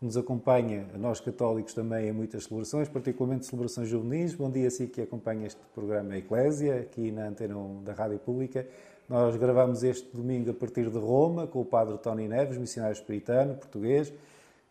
[0.00, 4.34] nos acompanha, a nós católicos também, em muitas celebrações, particularmente celebrações juvenis.
[4.34, 8.18] Bom dia a si que acompanha este programa Eclésia, aqui na Antena 1 da Rádio
[8.18, 8.66] Pública.
[9.08, 13.54] Nós gravamos este domingo a partir de Roma, com o padre Tony Neves, missionário espiritano,
[13.54, 14.12] português,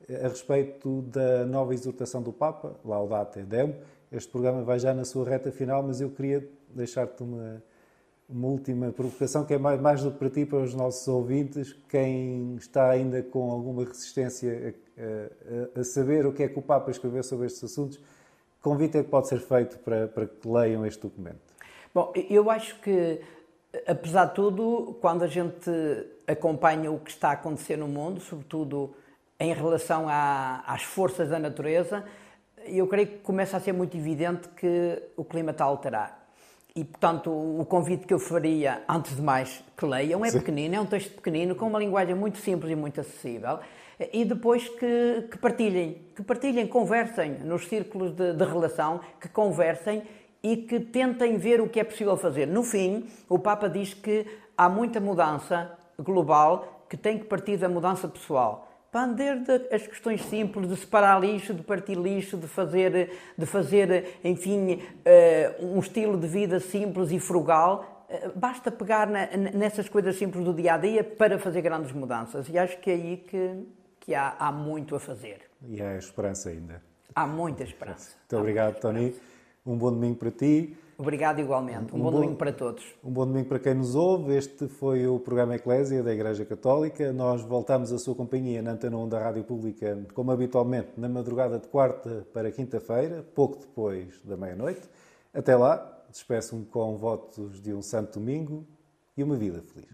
[0.10, 3.74] a respeito da nova exortação do Papa, Laudate Deum.
[4.12, 7.64] Este programa vai já na sua reta final, mas eu queria deixar-te uma,
[8.32, 11.74] uma última provocação, que é mais, mais do que para ti, para os nossos ouvintes,
[11.90, 16.62] quem está ainda com alguma resistência a, a, a, saber o que é que o
[16.62, 18.00] Papa escreveu sobre estes assuntos,
[18.62, 21.40] convite é que pode ser feito para, para que leiam este documento?
[21.94, 23.20] Bom, eu acho que,
[23.86, 25.70] apesar de tudo, quando a gente
[26.26, 28.96] acompanha o que está a acontecer no mundo, sobretudo
[29.40, 32.06] em relação à, às forças da natureza,
[32.66, 36.21] eu creio que começa a ser muito evidente que o clima está a alterar.
[36.76, 40.40] E, portanto, o convite que eu faria, antes de mais, que leiam, é Sim.
[40.40, 43.60] pequenino, é um texto pequenino, com uma linguagem muito simples e muito acessível
[44.12, 50.02] e depois que, que, partilhem, que partilhem, conversem nos círculos de, de, relação, que conversem
[50.42, 52.48] e que tentem ver o que é possível fazer.
[52.48, 54.26] No fim, o Papa diz que
[54.58, 58.71] há muita mudança global que tem que partir da mudança pessoal.
[59.16, 64.82] Desde as questões simples de separar lixo, de partir lixo, de fazer, de fazer enfim,
[65.06, 70.54] eh, um estilo de vida simples e frugal, eh, basta pegar nessas coisas simples do
[70.54, 72.50] dia a dia para fazer grandes mudanças.
[72.50, 73.66] E acho que é aí que,
[74.02, 75.40] que há, há muito a fazer.
[75.70, 76.82] E há esperança ainda.
[77.16, 78.12] Há muita esperança.
[78.20, 79.16] Muito obrigado, Tony.
[79.66, 80.76] Um bom domingo para ti.
[81.02, 81.96] Obrigado igualmente.
[81.96, 82.84] Um, um bom, bom, domingo para todos.
[83.04, 84.36] Um bom domingo para quem nos ouve.
[84.36, 87.12] Este foi o programa Eclésia da Igreja Católica.
[87.12, 91.58] Nós voltamos à sua companhia na Antena 1 da Rádio Pública, como habitualmente, na madrugada
[91.58, 94.82] de quarta para quinta-feira, pouco depois da meia-noite.
[95.34, 98.64] Até lá, despeço-me com votos de um santo domingo
[99.18, 99.90] e uma vida feliz.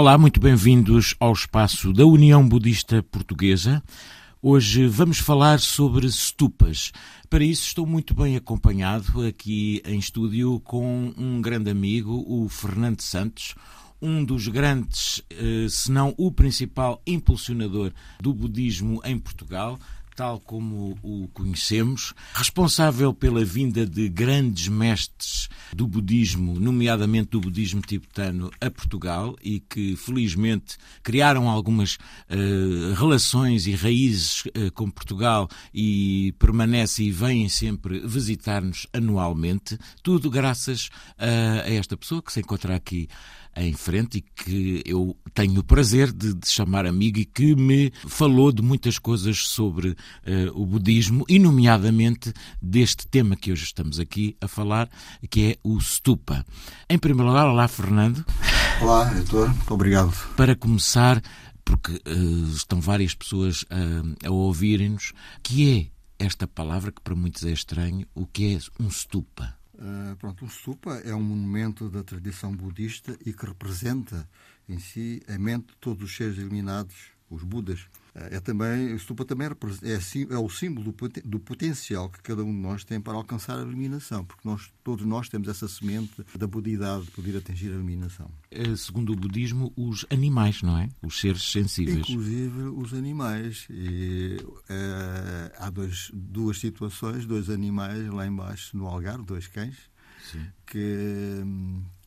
[0.00, 3.82] Olá, muito bem-vindos ao espaço da União Budista Portuguesa.
[4.40, 6.90] Hoje vamos falar sobre stupas.
[7.28, 13.02] Para isso estou muito bem acompanhado aqui em estúdio com um grande amigo, o Fernando
[13.02, 13.54] Santos,
[14.00, 19.78] um dos grandes, eh, se não o principal impulsionador do budismo em Portugal
[20.20, 27.80] tal como o conhecemos, responsável pela vinda de grandes mestres do budismo, nomeadamente do budismo
[27.80, 35.48] tibetano, a Portugal e que felizmente criaram algumas uh, relações e raízes uh, com Portugal
[35.72, 42.40] e permanecem e vêm sempre visitar-nos anualmente, tudo graças a, a esta pessoa que se
[42.40, 43.08] encontra aqui
[43.56, 47.92] em frente e que eu tenho o prazer de, de chamar amigo e que me
[48.06, 49.96] falou de muitas coisas sobre uh,
[50.54, 54.88] o budismo e, nomeadamente, deste tema que hoje estamos aqui a falar,
[55.28, 56.44] que é o stupa.
[56.88, 58.24] Em primeiro lugar, olá, Fernando.
[58.80, 59.48] Olá, Heitor.
[59.48, 60.12] Muito obrigado.
[60.36, 61.22] Para começar,
[61.64, 67.44] porque uh, estão várias pessoas uh, a ouvirem-nos, que é esta palavra que para muitos
[67.44, 69.59] é estranho, o que é um stupa?
[69.80, 74.28] Uh, pronto, o stupa é um monumento da tradição budista e que representa
[74.68, 76.94] em si a mente de todos os seres iluminados,
[77.30, 77.88] os Budas.
[78.30, 79.52] É também, o stupa também é,
[80.34, 84.24] é, o símbolo do, potencial que cada um de nós tem para alcançar a iluminação,
[84.24, 88.30] porque nós, todos nós temos essa semente da budidade de poder atingir a iluminação.
[88.50, 90.88] É, segundo o budismo, os animais, não é?
[91.02, 91.98] Os seres sensíveis.
[91.98, 93.66] Inclusive os animais.
[93.70, 94.36] E,
[94.68, 99.76] é, há dois, duas situações, dois animais lá embaixo no Algarve, dois cães,
[100.30, 100.46] Sim.
[100.66, 101.44] que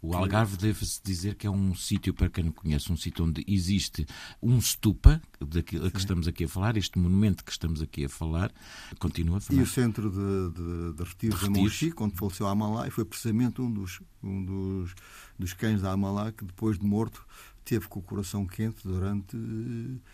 [0.03, 3.41] o Algarve deve-se dizer que é um sítio, para quem não conhece, um sítio onde
[3.47, 4.05] existe
[4.41, 8.51] um stupa, daquilo que estamos aqui a falar, este monumento que estamos aqui a falar,
[8.99, 9.59] continua a falar.
[9.61, 13.05] E o centro de, de, de retiros de, Monchi, quando faleceu a Amalá, e foi
[13.05, 14.93] precisamente um dos, um dos,
[15.39, 17.25] dos cães da Amalá que, depois de morto,
[17.63, 19.37] teve com o coração quente durante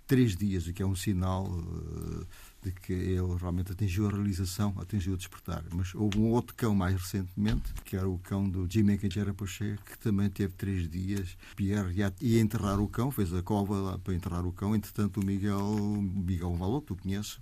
[0.05, 2.27] três dias, o que é um sinal uh,
[2.61, 5.63] de que ele realmente atingiu a realização, atingiu o despertar.
[5.73, 9.77] Mas houve um outro cão mais recentemente, que era o cão do Jimmy Kenjera Poché,
[9.85, 11.37] que também teve três dias.
[11.55, 14.75] Pierre ia enterrar o cão, fez a cova para enterrar o cão.
[14.75, 17.39] Entretanto, o Miguel, Miguel Valor, tu conheces,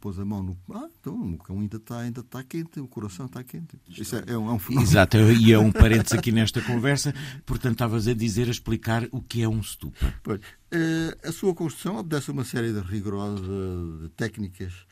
[0.00, 0.58] pôs a mão no.
[0.72, 3.78] Ah, então o cão ainda está ainda tá quente, o coração está quente.
[3.88, 4.90] Isso é, é, um, é um fenómeno.
[4.90, 7.14] Exato, e é um parênteses aqui nesta conversa.
[7.44, 10.14] Portanto, estavas a dizer, a explicar o que é um stupa.
[10.22, 10.40] Pois,
[10.70, 14.86] eh, a sua construção obedece a uma série de rigorosas técnicas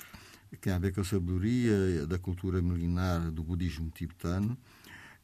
[0.50, 4.56] que têm a ver com a sabedoria da cultura milenar do budismo tibetano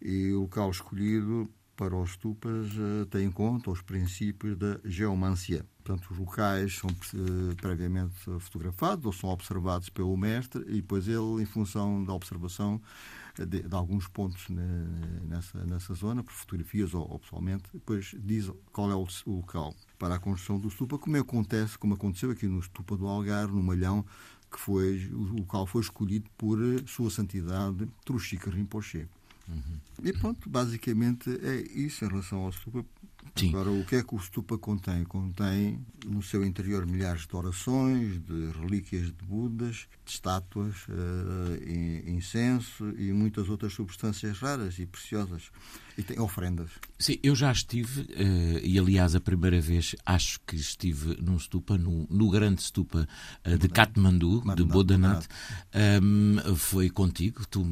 [0.00, 5.64] e o local escolhido para os stupas uh, tem em conta os princípios da geomancia.
[5.88, 11.40] Portanto, os locais são uh, previamente fotografados ou são observados pelo mestre e depois ele,
[11.42, 12.78] em função da observação
[13.38, 18.90] de, de alguns pontos nessa, nessa zona, por fotografias ou, ou, pessoalmente, depois diz qual
[18.90, 22.62] é o, o, local para a construção do stupa, como acontece, como aconteceu aqui no
[22.62, 24.04] stupa do Algarve, no Malhão,
[24.52, 29.08] que foi, o local foi escolhido por eh, Sua Santidade Truxica Rinpoche.
[29.48, 29.80] Uhum.
[30.04, 32.84] E pronto, basicamente é isso em relação ao stupa.
[33.34, 33.50] Sim.
[33.50, 35.04] Agora, o que é que o stupa contém?
[35.04, 42.88] Contém no seu interior milhares de orações, de relíquias de Budas, de estátuas, uh, incenso
[42.98, 45.50] e muitas outras substâncias raras e preciosas.
[45.98, 46.70] E tem ofrendas.
[46.96, 51.76] Sim, eu já estive, uh, e aliás a primeira vez acho que estive num stupa,
[51.76, 53.08] no, no grande stupa
[53.44, 55.26] uh, de Katmandu, de Bodanat.
[56.00, 57.66] Um, foi contigo, tu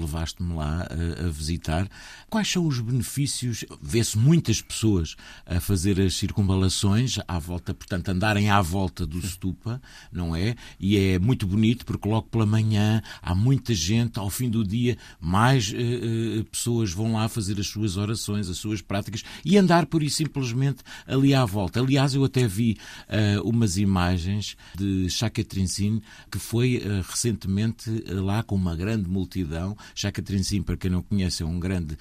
[0.00, 1.88] levaste-me lá uh, a visitar.
[2.30, 3.64] Quais são os benefícios?
[3.82, 9.82] Vê-se muitas pessoas a fazer as circunvalações à volta, portanto, andarem à volta do stupa,
[10.12, 10.54] não é?
[10.78, 14.96] E é muito bonito porque logo pela manhã há muita gente, ao fim do dia,
[15.20, 15.74] mais
[16.52, 20.82] pessoas vão lá fazer as suas orações, as suas práticas e andar por isso simplesmente
[21.06, 21.80] ali à volta.
[21.80, 28.22] Aliás, eu até vi uh, umas imagens de Chaka Trinzin que foi uh, recentemente uh,
[28.22, 29.76] lá com uma grande multidão.
[29.94, 31.96] Chaka Trinzin, para quem não conhece, é um grande,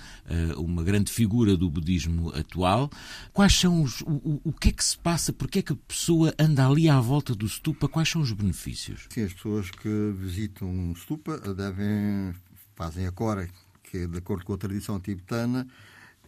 [0.58, 2.90] uma grande figura do budismo atual.
[3.34, 4.02] Quais são os.
[4.02, 5.32] O, o que é que se passa?
[5.32, 7.88] Porquê é que a pessoa anda ali à volta do stupa?
[7.88, 9.08] Quais são os benefícios?
[9.10, 12.34] Sim, as pessoas que visitam um stupa devem
[12.76, 13.48] fazem a cora
[13.92, 15.68] que, de acordo com a tradição tibetana,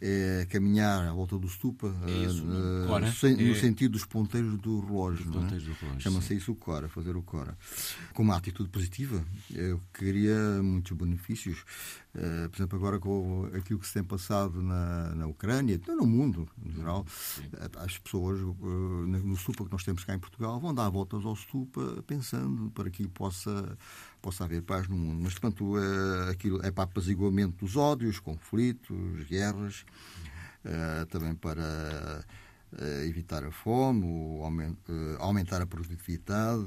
[0.05, 3.55] é caminhar à volta do stupa é isso, uh, cora, no, é...
[3.55, 5.31] sentido dos ponteiros do relógio.
[5.95, 5.99] É?
[5.99, 7.57] Chama-se isso o cora, fazer o cora.
[8.13, 11.59] Com uma atitude positiva, eu queria muitos benefícios.
[12.13, 16.49] Uh, por exemplo, agora com aquilo que se tem passado na, na Ucrânia, no mundo
[16.65, 17.43] em geral, Sim.
[17.77, 21.35] as pessoas uh, no stupa que nós temos cá em Portugal vão dar voltas ao
[21.35, 23.77] stupa pensando para que possa
[24.23, 25.21] possa haver paz no mundo.
[25.21, 29.85] Mas, portanto, é, aquilo é para apaziguamento dos ódios, conflitos, guerras,
[30.63, 32.25] é, também para
[32.79, 34.39] é, evitar a fome,
[35.19, 36.65] aumentar a produtividade,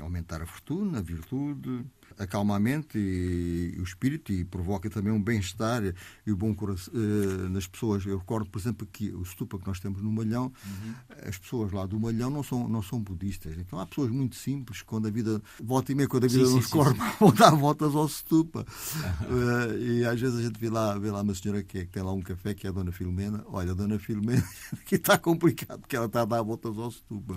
[0.00, 1.84] aumentar a fortuna, a virtude,
[2.22, 5.82] acalma a mente e, e o espírito e provoca também um bem-estar
[6.26, 8.04] e o bom coração uh, nas pessoas.
[8.06, 10.94] Eu recordo, por exemplo, que o stupa que nós temos no Malhão, uhum.
[11.26, 13.56] as pessoas lá do Malhão não são, não são budistas.
[13.58, 16.54] Então há pessoas muito simples, quando a vida, volta e meia, quando a vida sim,
[16.54, 18.64] nos corre, vão dar voltas ao stupa.
[19.22, 21.90] Uh, e às vezes a gente vê lá, vê lá uma senhora que, é, que
[21.90, 23.44] tem lá um café, que é a Dona Filomena.
[23.46, 24.46] Olha, a Dona Filomena,
[24.86, 27.36] que está complicado, porque ela está a dar voltas ao stupa.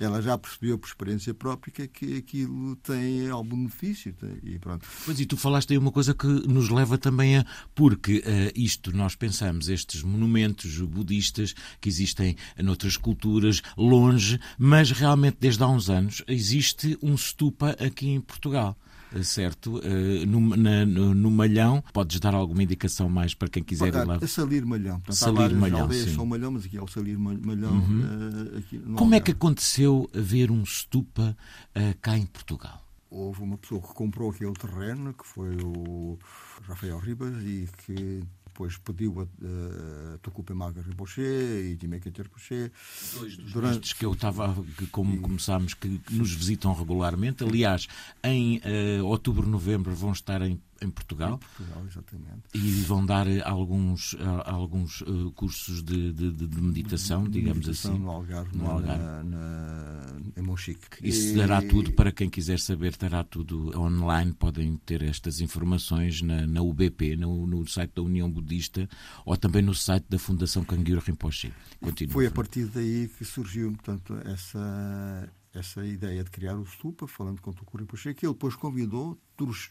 [0.00, 4.07] Ela já percebeu por experiência própria que aquilo tem algum benefício
[4.42, 4.86] e pronto.
[5.04, 7.46] Pois e tu falaste aí uma coisa que nos leva também a.
[7.74, 15.38] Porque uh, isto, nós pensamos, estes monumentos budistas que existem noutras culturas, longe, mas realmente
[15.40, 18.76] desde há uns anos existe um stupa aqui em Portugal
[19.14, 19.78] eh, certo?
[19.78, 24.06] Uh, no, na, no, no, Malhão, podes dar alguma indicação mais para quem quiser ir
[24.06, 24.18] lá?
[24.20, 25.00] É Salir Malhão.
[25.00, 26.14] Portanto, Salir Malhão, sim.
[26.14, 27.72] são Malhão, mas aqui é o Salir Malhão.
[27.72, 28.92] Uhum.
[28.92, 31.36] Uh, Como é que aconteceu ver um stupa
[31.74, 32.87] uh, cá em Portugal?
[33.10, 36.18] Houve uma pessoa que comprou aquele terreno, que foi o
[36.62, 42.72] Rafael Ribas, e que depois pediu a, a Tucupa Maga Rinpoche e Dimeka Rinpoche.
[43.14, 43.94] Dois dos Durante...
[43.94, 45.18] que eu estava, que como e...
[45.20, 47.44] começámos, que nos visitam regularmente.
[47.44, 47.86] Aliás,
[48.22, 51.34] em uh, outubro, novembro vão estar em em Portugal.
[51.34, 52.42] Em Portugal, exatamente.
[52.54, 57.66] E vão dar eh, alguns, eh, alguns uh, cursos de, de, de meditação, de, digamos
[57.66, 58.02] meditação assim.
[58.02, 59.02] No Algarve, no Algarve.
[59.02, 60.86] Na, na, em Monchique.
[61.02, 61.36] Isso e...
[61.36, 64.32] dará tudo, para quem quiser saber, dará tudo online.
[64.32, 68.88] Podem ter estas informações na, na UBP, no, no site da União Budista
[69.24, 71.52] ou também no site da Fundação Canguiro Rinpoche.
[71.80, 72.12] Continua.
[72.12, 75.28] Foi a partir daí que surgiu, portanto, essa
[75.58, 79.18] essa ideia de criar o Stupa, falando com Tucu Rinpoche, que ele depois convidou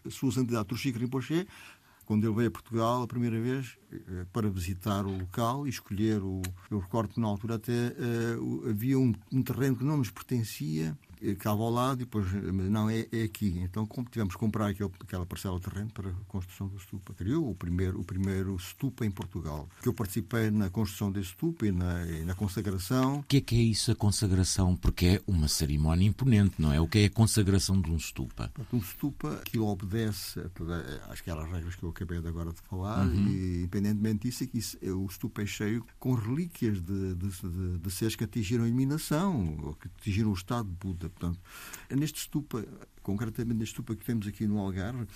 [0.10, 1.48] sua santidade Truxico Rinpoche,
[2.06, 6.24] quando ele veio a Portugal a primeira vez, eh, para visitar o local e escolher
[6.24, 6.42] o.
[6.72, 7.94] Eu recordo que na altura até
[8.40, 12.90] uh, havia um, um, terreno que não nos pertencia, Estava ao lado e depois, não,
[12.90, 13.60] é, é aqui.
[13.60, 17.14] Então tivemos que comprar aquele, aquela parcela de terreno para a construção do stupa.
[17.14, 19.70] Criou o primeiro, o primeiro stupa em Portugal.
[19.82, 23.20] Que eu participei na construção desse stupa e na, e na consagração.
[23.20, 24.76] O que é que é isso, a consagração?
[24.76, 26.80] Porque é uma cerimónia imponente, não é?
[26.80, 28.52] O que é a consagração de um stupa?
[28.72, 33.28] Um stupa que obedece a regras que eu acabei de agora de falar uhum.
[33.28, 37.78] e, independentemente disso, é que isso, o stupa é cheio com relíquias de, de, de,
[37.80, 41.07] de seres que atingiram a eliminação, ou que atingiram o estado de Buda.
[41.10, 41.40] Portanto,
[41.90, 42.66] neste stupa,
[43.02, 45.08] concretamente neste stupa que temos aqui no Algarve,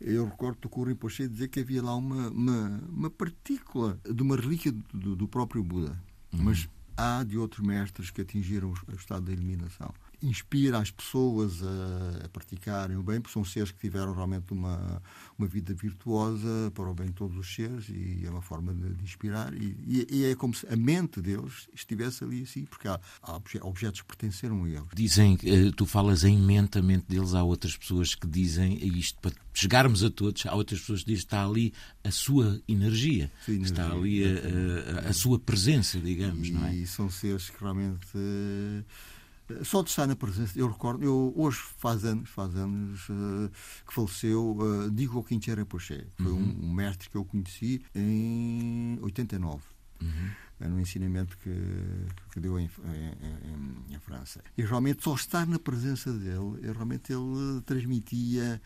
[0.00, 4.36] eu recordo do Currim Poché dizer que havia lá uma, uma, uma partícula de uma
[4.36, 5.98] relíquia do, do próprio Buda.
[6.32, 6.42] Uhum.
[6.44, 9.92] Mas há de outros mestres que atingiram o estado da eliminação
[10.22, 15.02] inspira as pessoas a, a, praticarem o bem, porque são seres que tiveram realmente uma,
[15.38, 18.94] uma vida virtuosa para o bem de todos os seres e é uma forma de,
[18.94, 19.52] de inspirar.
[19.54, 24.00] E, e, é como se a mente deles estivesse ali assim, porque há, há objetos
[24.00, 24.88] que pertenceram a eles.
[24.94, 29.18] Dizem, eh, tu falas em mente, a mente deles, há outras pessoas que dizem isto
[29.20, 31.72] para chegarmos a todos, há outras pessoas que dizem está ali
[32.04, 36.74] a sua energia, energia está ali a, a, a, sua presença, digamos, e, não é?
[36.74, 38.06] E são seres que realmente
[39.62, 43.50] só de estar na presença, eu recordo, eu hoje faz anos, faz anos uh,
[43.86, 46.06] que faleceu uh, Diego Quintero Poché.
[46.16, 46.56] Foi uhum.
[46.60, 49.62] um, um, mestre que eu conheci em 89.
[50.02, 50.30] Uhum.
[50.58, 51.50] No ensinamento que,
[52.32, 54.42] que deu em, em, em, França.
[54.56, 58.60] E realmente só estar na presença dele, realmente ele transmitia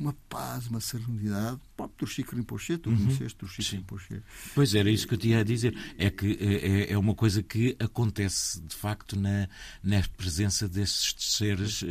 [0.00, 1.56] uma paz, uma serenidade.
[1.56, 2.96] O próprio Turchico Rinpoche, tu uhum.
[2.96, 4.22] conheceste Turchico Rinpoche.
[4.54, 5.76] Pois era isso que eu tinha a dizer.
[5.98, 9.48] É que é, é, é uma coisa que acontece, de facto, na,
[9.82, 11.86] na presença desses seres uh,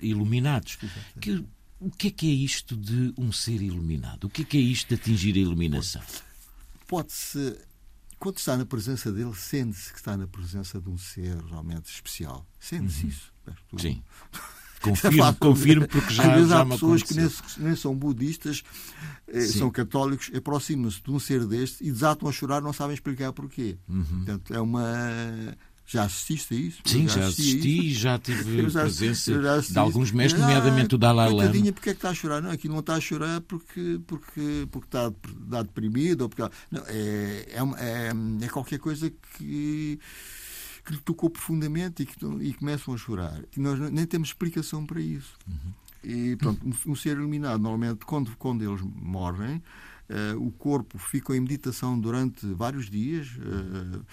[0.00, 0.78] iluminados.
[1.20, 1.44] Que,
[1.80, 4.24] o que é que é isto de um ser iluminado?
[4.24, 6.02] O que é que é isto de atingir a iluminação?
[6.86, 7.58] Pode-se
[8.24, 12.46] quando está na presença dele, sente-se que está na presença de um ser realmente especial.
[12.58, 13.08] Sente-se uhum.
[13.10, 13.32] isso.
[13.76, 14.02] Sim.
[14.80, 18.62] Confirmo, confirmo porque já, Às vezes já há pessoas que nem, nem, são budistas,
[19.28, 23.32] eh, são católicos, aproximam-se de um ser deste e desatam a chorar, não sabem explicar
[23.32, 23.78] porquê.
[23.88, 24.04] Uhum.
[24.04, 25.56] Portanto, é uma.
[25.86, 26.78] Já assististe a isso?
[26.84, 30.94] Sim, já, já assisti e já tive já, presença já de alguns mestres, ah, nomeadamente
[30.94, 31.42] o Dalai Lama.
[31.42, 32.40] Coitadinha, porque é que está a chorar?
[32.40, 35.12] Não, aquilo não está a chorar porque, porque, porque está,
[35.44, 36.22] está deprimido.
[36.22, 40.00] Ou porque, não, é, é, é, é qualquer coisa que
[40.84, 43.40] que lhe tocou profundamente e que e começam a chorar.
[43.56, 45.34] E nós nem temos explicação para isso.
[45.48, 45.72] Uhum.
[46.04, 49.62] E pronto, um ser iluminado, normalmente, quando, quando eles morrem,
[50.08, 53.28] Uh, o corpo fica em meditação durante vários dias.
[53.36, 54.04] Uh,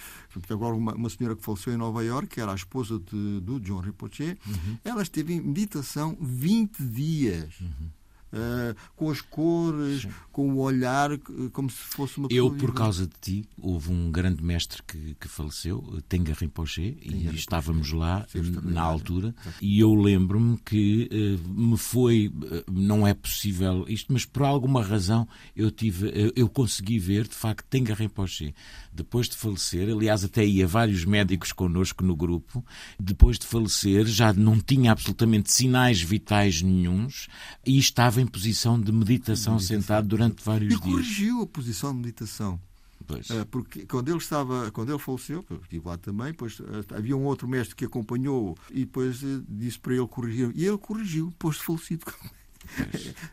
[0.50, 3.60] agora, uma, uma, senhora que faleceu em Nova York, que era a esposa de, do
[3.60, 4.78] John Rinpoche, uhum.
[4.86, 7.60] ela esteve em meditação 20 dias.
[7.60, 7.90] Uhum.
[8.32, 10.10] Uh, com as cores, Sim.
[10.32, 11.18] com o olhar,
[11.52, 15.28] como se fosse uma Eu, por causa de ti, houve um grande mestre que, que
[15.28, 21.78] faleceu, Tenga Rinpoche, e estávamos lá Sim, na altura, e eu lembro-me que uh, me
[21.78, 27.28] foi, uh, não é possível isto, mas por alguma razão eu tive, eu consegui ver,
[27.28, 28.56] de facto, Tenga Rinpoche,
[28.94, 32.64] depois de falecer, aliás, até ia vários médicos connosco no grupo,
[33.00, 37.28] depois de falecer, já não tinha absolutamente sinais vitais nenhums
[37.66, 39.60] e estava em posição de meditação, meditação.
[39.60, 40.88] sentado durante vários e dias.
[40.88, 42.60] E corrigiu a posição de meditação.
[43.06, 43.30] Pois.
[43.30, 47.18] Eh, porque quando ele estava, quando ele faleceu, eu estive lá também, pois eh, havia
[47.18, 50.52] um outro mestre que acompanhou e depois eh, disse para ele corrigir.
[50.56, 52.06] E ele corrigiu, de falecido.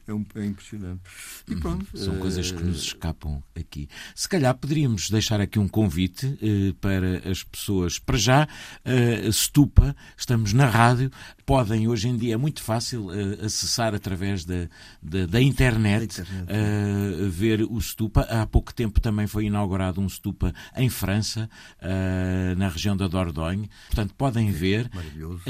[0.07, 1.03] É, um, é, impressionante.
[1.47, 1.61] E uhum.
[1.61, 1.87] pronto.
[1.97, 2.19] São é...
[2.19, 3.89] coisas que nos escapam aqui.
[4.15, 7.99] Se calhar poderíamos deixar aqui um convite eh, para as pessoas.
[7.99, 8.49] Para já,
[8.85, 11.11] eh, Stupa, estamos na rádio,
[11.45, 14.69] podem hoje em dia, é muito fácil eh, acessar através da,
[15.03, 17.29] da, da internet, internet é.
[17.29, 18.23] ver o Stupa.
[18.23, 21.49] Há pouco tempo também foi inaugurado um Stupa em França,
[22.57, 23.71] na região da Dordogne.
[23.89, 24.91] Portanto, podem ver.
[24.93, 25.43] Maravilhoso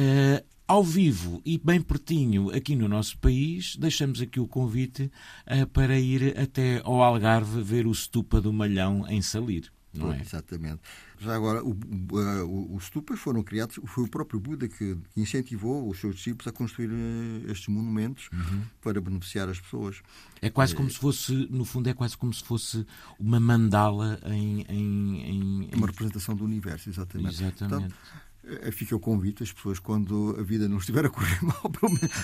[0.68, 5.10] ao vivo e bem pertinho aqui no nosso país, deixamos aqui o convite
[5.46, 9.72] uh, para ir até ao Algarve ver o Stupa do Malhão em Salir.
[9.94, 10.20] Não é?
[10.20, 10.80] Exatamente.
[11.18, 15.98] Já agora, o, uh, os stupas foram criados, foi o próprio Buda que incentivou os
[15.98, 18.62] seus discípulos a construir uh, estes monumentos uhum.
[18.80, 20.02] para beneficiar as pessoas.
[20.40, 22.86] É quase como se fosse, no fundo, é quase como se fosse
[23.18, 24.60] uma mandala em.
[24.68, 25.74] em, em, em...
[25.74, 27.42] Uma representação do universo, exatamente.
[27.42, 27.94] Exatamente.
[27.94, 28.27] Eh,
[28.72, 31.70] fica o convite, as pessoas, quando a vida não estiver a correr mal,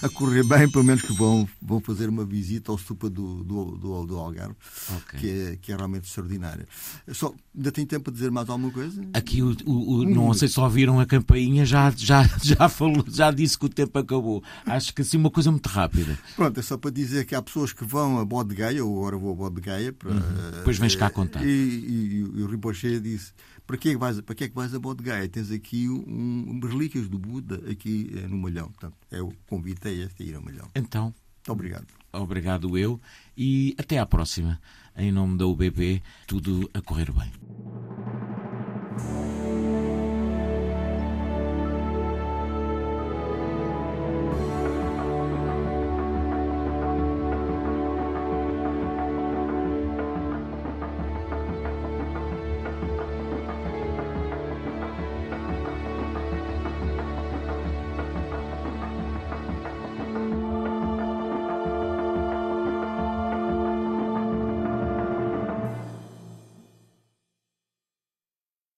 [0.03, 3.77] a correr bem, pelo menos que vão, vão fazer uma visita ao Stupa do, do,
[3.77, 4.55] do, do Algarve,
[4.97, 5.21] okay.
[5.21, 6.67] que, é, que é realmente extraordinária.
[7.13, 9.03] Só, ainda tem tempo para dizer mais alguma coisa?
[9.13, 13.31] Aqui, o, o, o não sei se ouviram a campainha, já, já, já, falou, já
[13.31, 14.43] disse que o tempo acabou.
[14.67, 16.19] Acho que assim, uma coisa muito rápida.
[16.37, 19.17] Pronto, é só para dizer que há pessoas que vão a Bode Gaia, ou agora
[19.17, 19.93] vou a Bode Gaia.
[19.93, 20.51] Para, uhum.
[20.59, 21.45] Depois vens cá contar.
[21.45, 23.33] E, e, e o Rinpoche disse
[23.67, 25.01] para que é que vais, para que é que vais a Bodh
[25.31, 28.69] Tens aqui um, um relíquias do Buda aqui eh, no Malhão.
[28.69, 30.69] Portanto, eu convidei a ir ao Malhão.
[30.75, 31.15] Então.
[31.47, 31.87] Muito obrigado.
[32.11, 32.99] Obrigado eu
[33.37, 34.59] e até à próxima.
[34.97, 37.31] Em nome da UBB, tudo a correr bem.